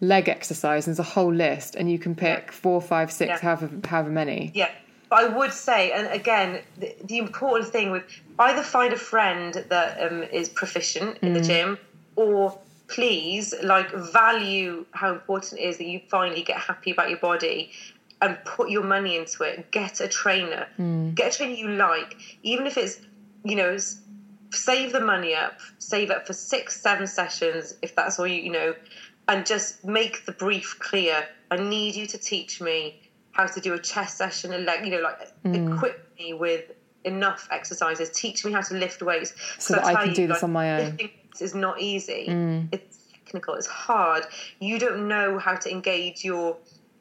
[0.00, 0.84] leg exercise.
[0.84, 2.52] There's a whole list, and you can pick yeah.
[2.52, 4.52] four, five, six, however however many.
[4.54, 4.70] Yeah.
[5.14, 8.02] But I would say, and again, the, the important thing with
[8.40, 11.34] either find a friend that um, is proficient in mm.
[11.34, 11.78] the gym,
[12.16, 12.58] or
[12.88, 17.70] please like value how important it is that you finally get happy about your body
[18.22, 19.70] and put your money into it.
[19.70, 20.66] Get a trainer.
[20.80, 21.14] Mm.
[21.14, 23.00] Get a trainer you like, even if it's
[23.44, 23.76] you know,
[24.50, 28.50] save the money up, save up for six, seven sessions, if that's all you, you
[28.50, 28.74] know,
[29.28, 31.24] and just make the brief clear.
[31.52, 33.00] I need you to teach me
[33.34, 35.74] how to do a chest session and leg, you know, like Mm.
[35.74, 36.64] equip me with
[37.04, 39.34] enough exercises, teach me how to lift weights.
[39.58, 40.96] So that I can do this like, on my own.
[40.96, 41.10] Mm.
[41.40, 42.26] Is not easy.
[42.70, 43.54] It's technical.
[43.54, 44.24] It's hard.
[44.60, 46.56] You don't know how to engage your,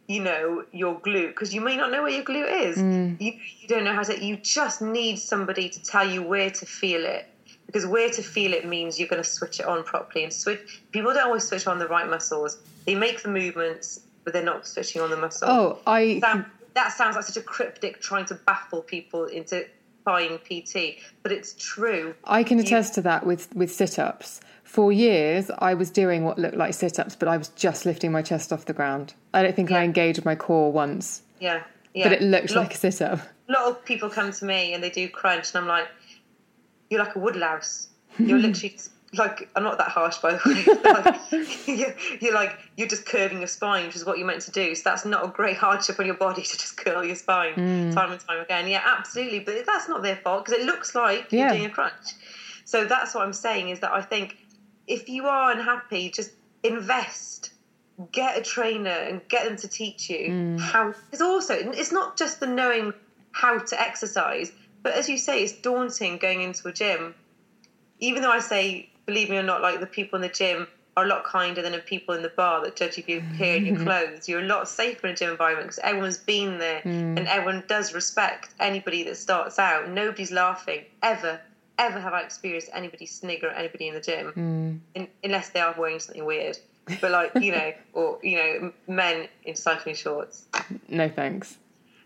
[0.08, 2.78] you know, your glute because you may not know where your glute is.
[2.80, 3.22] Mm.
[3.22, 4.26] You, you don't know how to.
[4.26, 7.28] You just need somebody to tell you where to feel it
[7.68, 10.82] because where to feel it means you're going to switch it on properly and switch.
[10.92, 12.58] People don't always switch on the right muscles.
[12.88, 15.50] They make the movements, but they're not switching on the muscle.
[15.50, 16.46] Oh, I Sound-
[16.76, 19.66] that sounds like such a cryptic trying to baffle people into
[20.06, 22.14] buying PT, but it's true.
[22.26, 24.42] I can attest to that with with sit ups.
[24.64, 28.12] For years, I was doing what looked like sit ups, but I was just lifting
[28.12, 29.14] my chest off the ground.
[29.34, 31.62] I don't think I engaged my core once, Yeah,
[31.94, 32.06] yeah.
[32.10, 33.20] but it looked Lot- like a sit up.
[33.48, 35.88] a lot of people come to me and they do crunch, and I'm like,
[36.90, 37.88] you're like a woodlouse.
[38.18, 40.92] You're literally just, like, I'm not that harsh, by the way.
[40.92, 44.52] like, you're, you're like, you're just curving your spine, which is what you're meant to
[44.52, 44.76] do.
[44.76, 47.94] So that's not a great hardship on your body to just curl your spine mm.
[47.94, 48.68] time and time again.
[48.68, 49.40] Yeah, absolutely.
[49.40, 51.48] But that's not their fault because it looks like Yeah.
[51.48, 52.14] you're doing a crunch.
[52.66, 54.38] So that's what I'm saying is that I think
[54.88, 56.32] if you are unhappy, just
[56.64, 57.52] invest.
[58.12, 60.60] Get a trainer and get them to teach you mm.
[60.60, 60.96] how.
[61.12, 62.92] It's also it's not just the knowing
[63.34, 64.52] how to exercise,
[64.82, 67.14] but as you say, it's daunting going into a gym.
[68.00, 71.06] Even though I say, believe me or not, like the people in the gym are
[71.06, 73.66] a lot kinder than the people in the bar that judge if you appear in
[73.66, 74.30] your clothes.
[74.30, 77.94] You're a lot safer in a gym environment because everyone's been there and everyone does
[77.94, 79.90] respect anybody that starts out.
[79.90, 81.40] Nobody's laughing ever.
[81.80, 85.74] Ever have I experienced anybody snigger at anybody in the gym, in, unless they are
[85.76, 86.60] wearing something weird.
[87.02, 90.46] But like you know, or you know, men in cycling shorts
[90.88, 91.58] No thanks.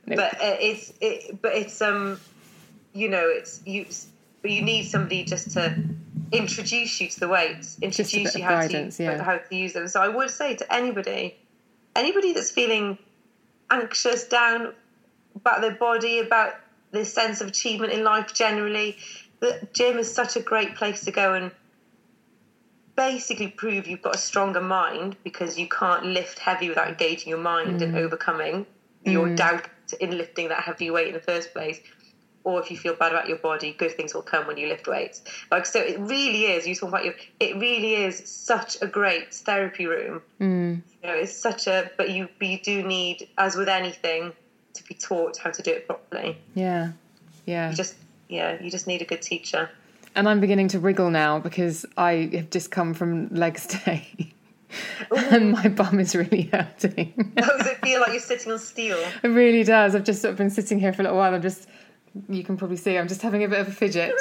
[0.06, 0.16] No.
[0.16, 2.18] but uh, it's it, but it's um
[2.93, 3.86] you know it's you
[4.41, 5.78] but you need somebody just to
[6.32, 9.23] introduce you to the weights introduce you how guidance, to yeah.
[9.23, 11.38] how to use them so i would say to anybody
[11.95, 12.97] anybody that's feeling
[13.69, 14.73] anxious down
[15.36, 16.53] about their body about
[16.91, 18.97] their sense of achievement in life generally
[19.39, 21.51] the gym is such a great place to go and
[22.95, 27.38] basically prove you've got a stronger mind because you can't lift heavy without engaging your
[27.38, 28.65] mind and overcoming
[29.05, 29.69] your doubt
[29.99, 31.80] in lifting that heavy weight in the first place.
[32.48, 34.88] Or if you feel bad about your body, good things will come when you lift
[34.88, 35.22] weights.
[35.52, 36.66] Like so, it really is.
[36.66, 37.14] You talk about your.
[37.41, 40.22] It really is such a great therapy room.
[40.39, 40.82] Mm.
[41.04, 41.91] You know, it's such a.
[41.98, 44.32] But you, but you do need, as with anything,
[44.76, 46.38] to be taught how to do it properly.
[46.56, 46.91] Yeah,
[47.45, 47.70] yeah.
[47.70, 47.95] You just,
[48.30, 49.70] yeah, you just need a good teacher.
[50.16, 54.32] And I'm beginning to wriggle now because I have just come from legs day.
[55.12, 57.34] and my bum is really hurting.
[57.36, 58.98] Does it feel like you're sitting on steel?
[59.22, 59.95] it really does.
[59.95, 61.36] I've just sort of been sitting here for a little while.
[61.36, 61.68] I'm just,
[62.30, 64.14] you can probably see, I'm just having a bit of a fidget.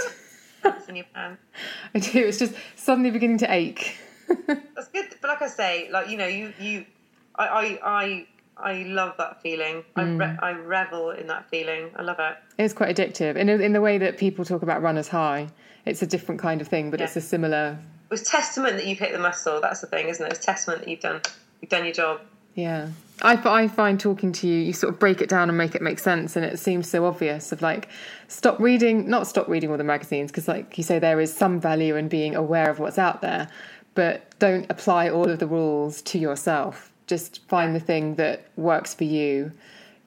[0.62, 1.42] That's in your pants.
[1.94, 2.26] I do.
[2.26, 3.96] It's just suddenly beginning to ache.
[4.46, 6.84] That's good, but like I say, like you know, you you,
[7.36, 8.26] I I I,
[8.56, 9.84] I love that feeling.
[9.94, 10.42] I re- mm.
[10.42, 11.90] I revel in that feeling.
[11.96, 12.36] I love it.
[12.58, 13.36] It's quite addictive.
[13.36, 15.48] In, in the way that people talk about runners high,
[15.84, 17.78] it's a different kind of thing, but it's a similar.
[18.06, 19.60] It was testament that you've hit the muscle.
[19.60, 20.32] That's the thing, isn't it?
[20.32, 21.20] It's testament that you've done
[21.60, 22.20] you've done your job.
[22.54, 22.88] Yeah.
[23.22, 25.82] I, I find talking to you, you sort of break it down and make it
[25.82, 27.88] make sense, and it seems so obvious of like,
[28.28, 31.60] stop reading, not stop reading all the magazines, because like you say, there is some
[31.60, 33.48] value in being aware of what's out there,
[33.94, 36.92] but don't apply all of the rules to yourself.
[37.06, 39.52] Just find the thing that works for you.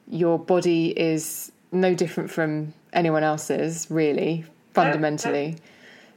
[0.07, 5.57] Your body is no different from anyone else's, really, fundamentally.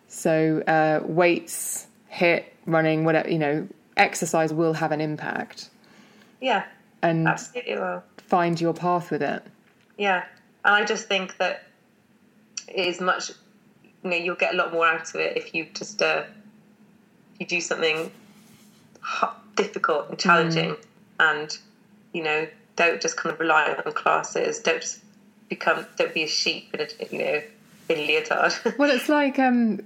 [0.08, 5.70] So uh, weights, HIIT, running, whatever, you know, exercise will have an impact
[6.40, 6.64] Yeah,
[7.02, 7.76] and absolutely.
[7.76, 9.42] Well, find your path with it.
[9.98, 10.24] yeah,
[10.64, 11.64] and I just think that
[12.68, 13.30] it is much.
[14.02, 16.24] You know, you'll get a lot more out of it if you just uh,
[17.34, 18.10] if you do something
[19.56, 20.76] difficult and challenging,
[21.20, 21.56] and
[22.12, 22.46] you know,
[22.76, 24.58] don't just kind of rely on classes.
[24.60, 25.00] Don't just
[25.48, 25.86] become.
[25.96, 27.42] Don't be a sheep in a you know
[27.88, 28.52] in a leotard.
[28.78, 29.80] Well, it's like um,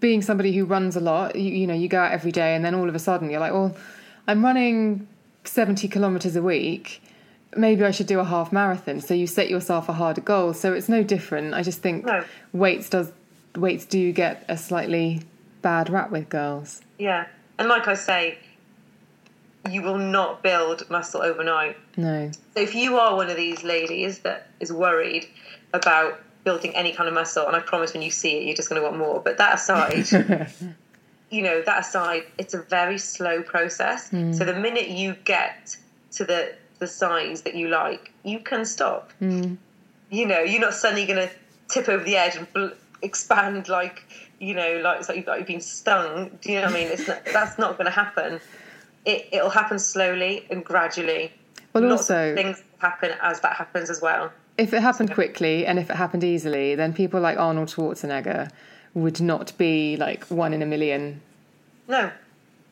[0.00, 1.34] being somebody who runs a lot.
[1.36, 3.40] You, you know, you go out every day, and then all of a sudden you're
[3.40, 3.76] like, "Well,
[4.28, 5.08] I'm running
[5.44, 7.02] 70 kilometers a week.
[7.56, 10.52] Maybe I should do a half marathon." So you set yourself a harder goal.
[10.54, 11.54] So it's no different.
[11.54, 12.24] I just think No.
[12.52, 13.12] weights does
[13.56, 15.22] weights do get a slightly
[15.62, 16.80] bad rap with girls.
[16.98, 17.26] Yeah,
[17.58, 18.38] and like I say,
[19.70, 21.76] you will not build muscle overnight.
[21.96, 22.30] No.
[22.54, 25.26] So if you are one of these ladies that is worried
[25.72, 28.68] about building any kind of muscle, and I promise when you see it, you're just
[28.68, 29.20] going to want more.
[29.20, 30.06] But that aside,
[31.30, 34.10] you know, that aside, it's a very slow process.
[34.10, 34.32] Hmm.
[34.32, 35.76] So the minute you get
[36.12, 39.12] to the the size that you like, you can stop.
[39.20, 39.54] Hmm.
[40.10, 41.34] You know, you're not suddenly going to
[41.68, 42.66] tip over the edge and bl-
[43.02, 44.02] expand like
[44.38, 46.30] you know like it's like you've, like you've been stung.
[46.40, 46.88] Do you know what I mean?
[46.88, 48.40] It's not, that's not going to happen.
[49.04, 51.32] It it'll happen slowly and gradually.
[51.72, 54.30] Well, Lots also- things happen as that happens as well.
[54.56, 58.50] If it happened quickly and if it happened easily, then people like Arnold Schwarzenegger
[58.94, 61.20] would not be like one in a million.
[61.88, 62.10] No,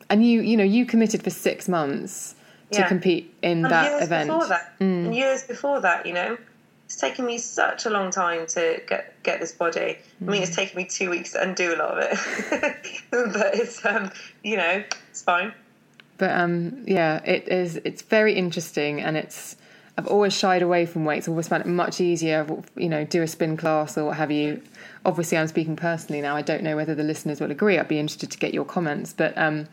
[0.09, 2.35] And you, you know, you committed for six months
[2.71, 2.87] to Yeah.
[2.87, 4.29] compete in and that years event.
[4.29, 4.33] Mm.
[4.33, 6.37] before that, and years before that, you know,
[6.85, 9.97] it's taken me such a long time to get get this body.
[10.21, 10.45] I mean, Mm.
[10.47, 12.67] it's taken me two weeks to undo a lot of it,
[13.11, 14.11] but it's um,
[14.43, 15.53] you know, it's fine.
[16.17, 17.77] But um, yeah, it is.
[17.83, 19.55] It's very interesting, and it's.
[19.97, 21.27] I've always shied away from weights.
[21.27, 24.61] Always found it much easier, you know, do a spin class or what have you.
[25.05, 26.35] Obviously, I'm speaking personally now.
[26.35, 27.77] I don't know whether the listeners will agree.
[27.77, 29.67] I'd be interested to get your comments, but um,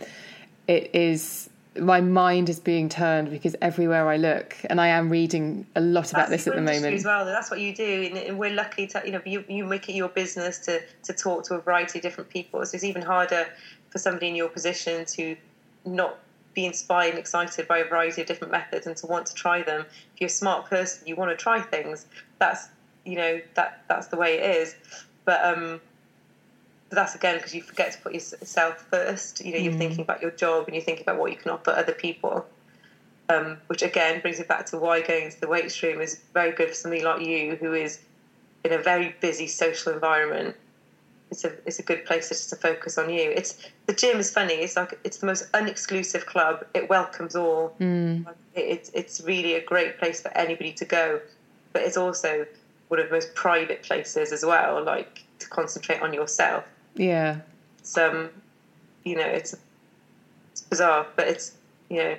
[0.66, 1.48] it is.
[1.78, 6.10] My mind is being turned because everywhere I look, and I am reading a lot
[6.10, 6.94] about That's this at the moment.
[6.94, 7.24] as well.
[7.24, 10.08] That's what you do, and- we're lucky to you know you, you make it your
[10.08, 12.66] business to to talk to a variety of different people.
[12.66, 13.46] So it's even harder
[13.90, 15.36] for somebody in your position to
[15.84, 16.18] not
[16.54, 19.62] be inspired and excited by a variety of different methods and to want to try
[19.62, 19.86] them.
[20.14, 22.06] If you're a smart person, you want to try things.
[22.38, 22.68] That's
[23.04, 24.74] you know that that's the way it is.
[25.24, 25.80] But um,
[26.88, 29.44] but that's again because you forget to put yourself first.
[29.44, 31.70] You know, you're thinking about your job and you're thinking about what you can offer
[31.70, 32.46] other people
[33.30, 36.52] um, which again brings it back to why going into the weight room is very
[36.52, 38.00] good for somebody like you who is
[38.64, 40.56] in a very busy social environment.
[41.30, 43.30] It's a it's a good place to, just to focus on you.
[43.30, 43.56] It's
[43.86, 44.54] the gym is funny.
[44.54, 46.64] It's like it's the most unexclusive club.
[46.74, 47.72] It welcomes all.
[48.26, 51.20] Like, it, it's it's really a great place for anybody to go,
[51.72, 52.46] but it's also
[52.90, 54.82] one of the most private places as well.
[54.84, 56.64] Like to concentrate on yourself.
[56.96, 57.40] Yeah,
[57.96, 58.30] um,
[59.04, 59.54] you know, it's
[60.52, 61.52] it's bizarre, but it's
[61.88, 62.16] you know.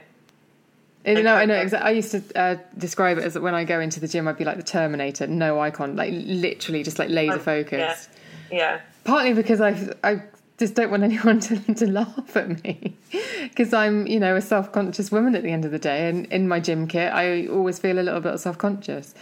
[1.03, 1.55] I know, I know.
[1.55, 1.89] Exactly.
[1.89, 4.45] I used to uh, describe it as when I go into the gym, I'd be
[4.45, 8.09] like the Terminator, no icon, like literally just like laser focused.
[8.51, 8.81] Yeah, yeah.
[9.03, 10.21] Partly because I I
[10.59, 12.95] just don't want anyone to, to laugh at me
[13.43, 16.27] because I'm you know a self conscious woman at the end of the day, and
[16.27, 19.15] in my gym kit I always feel a little bit self conscious.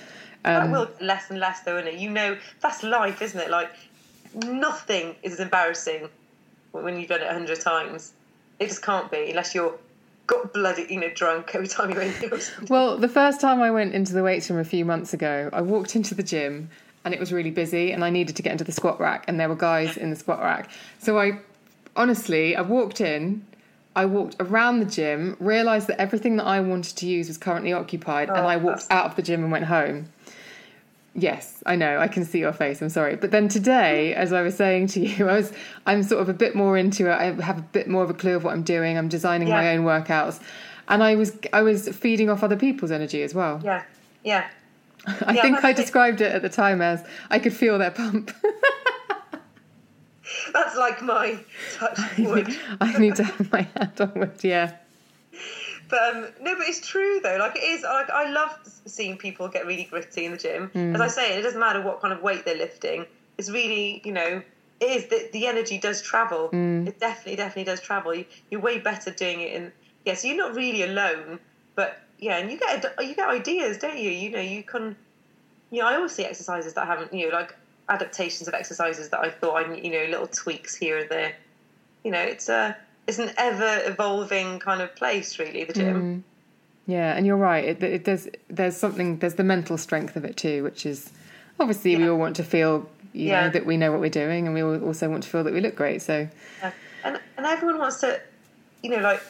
[0.44, 2.00] That Um, will less and less, though, isn't it?
[2.00, 3.50] You know, that's life, isn't it?
[3.50, 3.72] Like,
[4.34, 6.10] nothing is as embarrassing
[6.72, 8.14] when you've done it a hundred times.
[8.60, 9.74] It just can't be unless you're
[10.30, 11.96] got bloody, you know, drunk every time you
[12.40, 12.68] something.
[12.70, 15.62] Well, the first time I went into the weights room a few months ago, I
[15.62, 16.70] walked into the gym
[17.04, 19.40] and it was really busy and I needed to get into the squat rack and
[19.40, 20.70] there were guys in the squat rack.
[21.00, 21.40] So I
[21.96, 23.46] honestly, I walked in,
[23.96, 27.74] I walked around the gym, realized that everything that I wanted to use was currently
[27.74, 30.10] occupied and I walked out of the gym and went home.
[31.16, 31.98] Yes, I know.
[32.00, 32.82] I can see your face.
[32.82, 33.16] I'm sorry.
[33.16, 35.52] But then today, as I was saying to you, I was
[35.86, 37.14] I'm sort of a bit more into it.
[37.14, 38.98] I have a bit more of a clue of what I'm doing.
[38.98, 40.42] I'm designing my own workouts.
[40.88, 43.60] And I was I was feeding off other people's energy as well.
[43.64, 43.84] Yeah,
[44.24, 44.48] yeah.
[45.26, 48.32] I Yeah, think I described it at the time as I could feel their pump.
[50.54, 51.40] That's like my
[51.76, 52.48] touch wood.
[52.82, 54.76] I need to have my hand on wood, yeah.
[55.90, 57.38] But um, no, but it's true though.
[57.38, 57.84] Like it is.
[57.84, 60.72] Like I love seeing people get really gritty in the gym.
[60.94, 63.06] As I say, it doesn't matter what kind of weight they're lifting.
[63.38, 64.42] It's really, you know,
[64.80, 66.50] it is that the energy does travel.
[66.88, 68.14] It definitely, definitely does travel.
[68.14, 69.72] You, you're way better doing it in.
[70.06, 71.40] Yeah, so you're not really alone,
[71.76, 74.12] but yeah, and you get you get ideas, don't you?
[74.12, 74.96] You know, you can.
[75.72, 77.56] You know, I always see exercises that I haven't, you know, like
[77.90, 81.34] adaptations of exercises that I thought I, you know, little tweaks here and there.
[82.04, 82.76] You know, it's a
[83.08, 85.64] it's an ever evolving kind of place, really.
[85.66, 86.24] The gym.
[86.88, 87.64] Yeah, and you're right.
[87.66, 91.12] It, it, there's there's something there's the mental strength of it too, which is
[91.60, 93.46] obviously we all want to feel you Yeah.
[93.46, 95.62] know that we know what we're doing, and we also want to feel that we
[95.62, 96.02] look great.
[96.02, 96.28] So
[96.62, 96.72] Yeah.
[97.04, 98.20] And and everyone wants to,
[98.84, 99.22] you know, like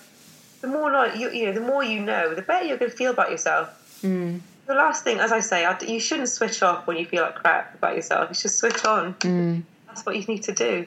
[0.61, 2.98] the more like you, you know, the more you know, the better you're going to
[2.98, 3.99] feel about yourself.
[4.03, 4.41] Mm.
[4.70, 7.34] The last thing, as I say, I, you shouldn't switch off when you feel like
[7.34, 8.30] crap about yourself.
[8.30, 9.16] You should switch on.
[9.88, 10.86] That's what you need to do.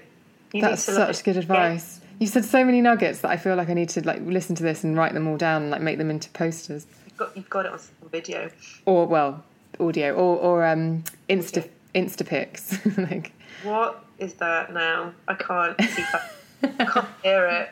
[0.53, 2.01] You that's need to, such like, good advice.
[2.21, 4.63] You said so many nuggets that I feel like I need to like listen to
[4.63, 7.51] this and write them all down and like make them into posters You've got, you've
[7.51, 7.81] got it on
[8.13, 8.51] video.
[8.87, 9.43] or well
[9.81, 13.33] audio or or um insta insta pics like
[13.65, 15.13] What is that now?
[15.27, 16.33] I can't see that.
[16.79, 17.71] I can't hear it.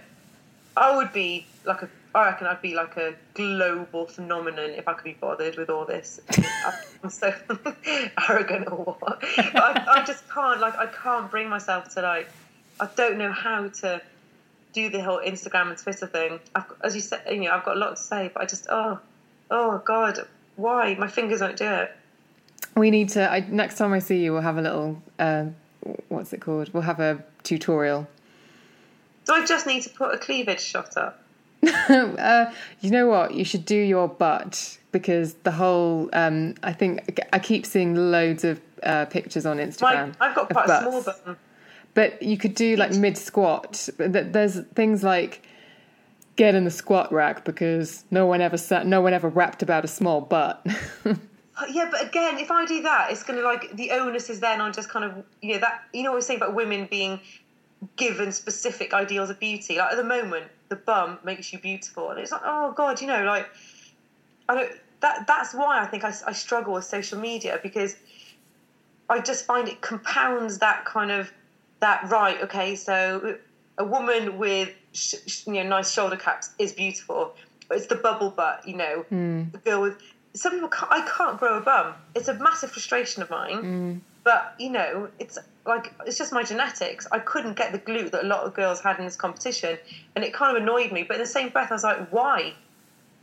[0.77, 1.89] I would be like a.
[2.15, 5.85] I reckon I'd be like a global phenomenon if I could be bothered with all
[5.85, 6.21] this.
[7.05, 7.33] I'm so
[8.29, 9.21] arrogant or what?
[9.21, 10.61] But I, I just can't.
[10.61, 12.29] Like I can't bring myself to like.
[12.81, 14.01] I don't know how to
[14.73, 16.41] do the whole Instagram and Twitter thing.
[16.55, 18.67] I've, as you said, you know, I've got a lot to say, but I just
[18.71, 18.99] oh,
[19.51, 20.27] oh God,
[20.57, 21.93] why my fingers won't do it.
[22.77, 25.47] we need to I, next time I see you we'll have a little uh,
[26.09, 28.07] what's it called we'll have a tutorial
[29.27, 31.20] Do I just need to put a cleavage shot up?
[31.89, 33.35] uh, you know what?
[33.35, 36.09] You should do your butt because the whole.
[36.13, 40.19] Um, I think I keep seeing loads of uh, pictures on Instagram.
[40.19, 41.37] My, I've got quite a small bum.
[41.93, 43.89] But you could do like mid squat.
[43.99, 45.43] There's things like
[46.37, 49.85] get in the squat rack because no one ever sat, no one ever rapped about
[49.85, 50.65] a small butt.
[51.69, 54.61] Yeah, but again, if I do that, it's going to like the onus is then
[54.61, 57.21] on just kind of you know that you know what we're saying about women being
[57.97, 59.77] given specific ideals of beauty.
[59.77, 63.07] Like at the moment, the bum makes you beautiful, and it's like oh god, you
[63.07, 63.47] know, like
[64.49, 64.73] I don't.
[65.01, 67.97] That that's why I think I, I struggle with social media because
[69.09, 71.31] I just find it compounds that kind of
[71.81, 72.41] that right.
[72.43, 73.37] Okay, so
[73.77, 77.35] a woman with sh- sh- you know nice shoulder caps is beautiful,
[77.69, 78.67] but it's the bubble butt.
[78.67, 79.45] You know, hmm.
[79.53, 79.99] the girl with
[80.35, 80.69] some people.
[80.69, 81.95] Can't, I can't grow a bum.
[82.15, 83.57] It's a massive frustration of mine.
[83.57, 83.99] Hmm.
[84.23, 87.07] But you know, it's like it's just my genetics.
[87.11, 89.79] I couldn't get the glute that a lot of girls had in this competition,
[90.15, 91.05] and it kind of annoyed me.
[91.05, 92.55] But in the same breath, I was like, why?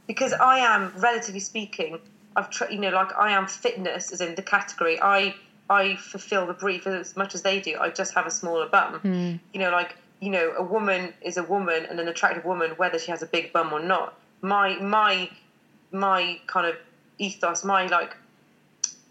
[0.07, 1.99] Because I am, relatively speaking,
[2.35, 4.99] I've tr- you know, like I am fitness as in the category.
[5.01, 5.35] I
[5.69, 7.77] I fulfil the brief as much as they do.
[7.79, 8.99] I just have a smaller bum.
[8.99, 9.35] Hmm.
[9.53, 12.97] You know, like you know, a woman is a woman and an attractive woman, whether
[12.97, 14.15] she has a big bum or not.
[14.41, 15.29] My my
[15.91, 16.75] my kind of
[17.17, 18.15] ethos, my like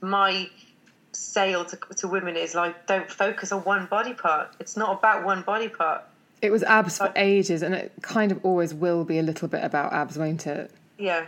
[0.01, 0.49] my
[1.17, 4.55] sale to, to women is like don't focus on one body part.
[4.61, 6.03] It's not about one body part.
[6.43, 9.65] it was abs for ages, and it kind of always will be a little bit
[9.65, 10.71] about abs, won't it?
[10.99, 11.27] Yeah.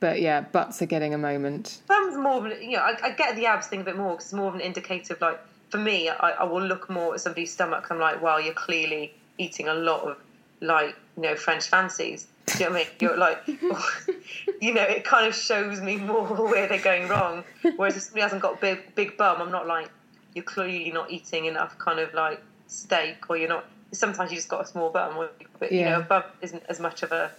[0.00, 1.82] But yeah, butts are getting a moment.
[1.86, 4.12] Bum's more of an, you know, I, I get the abs thing a bit more
[4.12, 5.38] because it's more of an indicator of like,
[5.68, 7.86] for me, I, I will look more at somebody's stomach.
[7.90, 10.16] I'm like, well, you're clearly eating a lot of
[10.60, 12.26] like, you know, French fancies.
[12.46, 12.92] Do you know what I mean?
[13.00, 13.38] You're like,
[14.60, 17.44] you know, it kind of shows me more where they're going wrong.
[17.76, 19.90] Whereas if somebody hasn't got big, big bum, I'm not like,
[20.34, 24.48] you're clearly not eating enough kind of like steak or you're not, sometimes you just
[24.48, 25.28] got a small bum.
[25.58, 25.90] But, you Yeah.
[25.90, 27.30] know, a bum isn't as much of a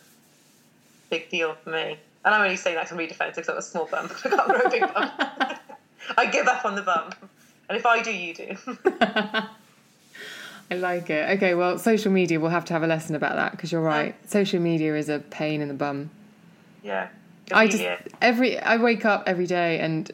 [1.10, 1.98] big deal for me.
[2.24, 4.10] And I'm only saying that to be defensive because I've got a small bum.
[4.26, 5.12] I can't grow a big bum.
[6.18, 7.12] I give up on the bum.
[7.70, 8.56] And if I do, you do.
[10.72, 11.30] I like it.
[11.38, 14.16] Okay, well, social media, we'll have to have a lesson about that because you're right.
[14.30, 16.10] Social media is a pain in the bum.
[16.82, 17.10] yeah.
[17.54, 17.84] I just
[18.22, 20.10] every I wake up every day and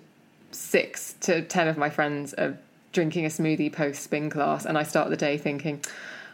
[0.50, 2.58] six to ten of my friends are
[2.94, 5.80] drinking a smoothie post spin class, and I start the day thinking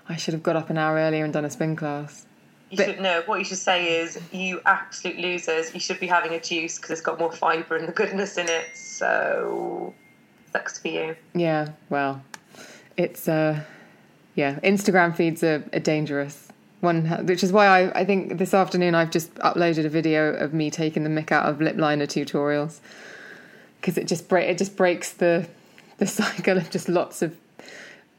[0.07, 2.25] I should have got up an hour earlier and done a spin class.
[2.69, 3.21] You But- should know.
[3.25, 5.73] What you should say is, you absolute losers.
[5.73, 8.47] You should be having a juice because it's got more fibre and the goodness in
[8.47, 8.67] it.
[8.77, 9.93] So,
[10.53, 11.15] sucks be you.
[11.35, 12.23] Yeah, well,
[12.95, 13.59] it's uh,
[14.35, 16.47] yeah, Instagram feeds are, are dangerous.
[16.81, 20.53] One, which is why I, I think this afternoon I've just uploaded a video of
[20.53, 22.79] me taking the mick out of lip liner tutorials
[23.79, 25.47] because it just break it just breaks the
[25.97, 27.37] the cycle of just lots of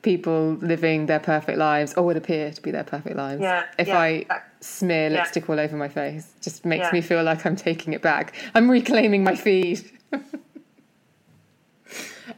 [0.01, 3.43] people living their perfect lives or would appear to be their perfect lives.
[3.43, 4.27] Yeah, if yeah, I
[4.61, 5.19] smear yeah.
[5.19, 8.35] lipstick all over my face, just makes me feel like I'm taking it back.
[8.55, 9.91] I'm reclaiming my feed.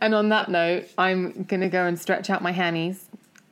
[0.01, 3.06] And on that note, I'm going to go and stretch out my hannies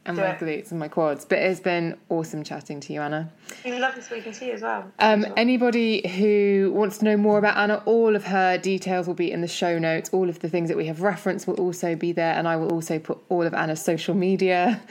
[0.06, 1.24] and my glutes and my quads.
[1.24, 3.30] But it's been awesome chatting to you, Anna.
[3.64, 4.90] You love speaking to you as well.
[4.98, 9.32] Um, anybody who wants to know more about Anna, all of her details will be
[9.32, 10.10] in the show notes.
[10.12, 12.34] All of the things that we have referenced will also be there.
[12.34, 14.82] And I will also put all of Anna's social media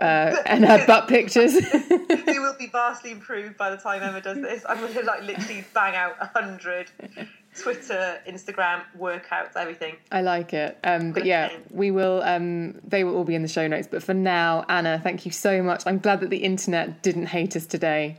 [0.00, 1.54] uh, and her butt pictures.
[1.90, 4.64] you will be vastly improved by the time Emma does this.
[4.68, 6.90] I'm going to like literally bang out a hundred
[7.58, 9.96] Twitter, Instagram, workouts, everything.
[10.10, 10.78] I like it.
[10.84, 12.22] Um, but yeah, we will.
[12.22, 13.86] Um, they will all be in the show notes.
[13.90, 15.82] But for now, Anna, thank you so much.
[15.86, 18.16] I'm glad that the internet didn't hate us today.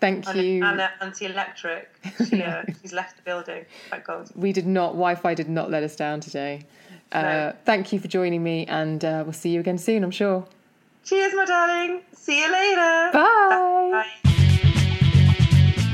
[0.00, 0.64] Thank you.
[0.64, 1.90] Anna, anti-electric.
[2.28, 3.66] She, uh, she's left the building.
[3.90, 4.30] Thank God.
[4.34, 4.92] We did not.
[4.92, 6.64] Wi-Fi did not let us down today.
[7.12, 7.56] Uh, No.
[7.66, 10.02] Thank you for joining me, and uh, we'll see you again soon.
[10.04, 10.46] I'm sure.
[11.04, 12.00] Cheers, my darling.
[12.12, 13.10] See you later.
[13.12, 14.04] Bye.
[14.24, 14.36] Bye.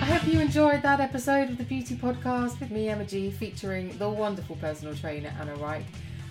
[0.01, 3.97] I hope you enjoyed that episode of the Beauty Podcast with me, Emma G, featuring
[3.99, 5.85] the wonderful personal trainer Anna Reich.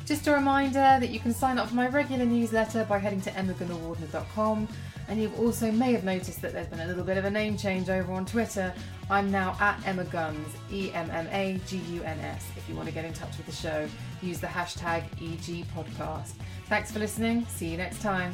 [0.05, 3.31] Just a reminder that you can sign up for my regular newsletter by heading to
[3.31, 4.67] emmagunavardhana.com.
[5.07, 7.57] And you've also may have noticed that there's been a little bit of a name
[7.57, 8.73] change over on Twitter.
[9.09, 12.45] I'm now at Emma Guns, E M M A G U N S.
[12.55, 13.87] If you want to get in touch with the show,
[14.21, 16.33] use the hashtag EG Podcast.
[16.69, 17.45] Thanks for listening.
[17.47, 18.33] See you next time.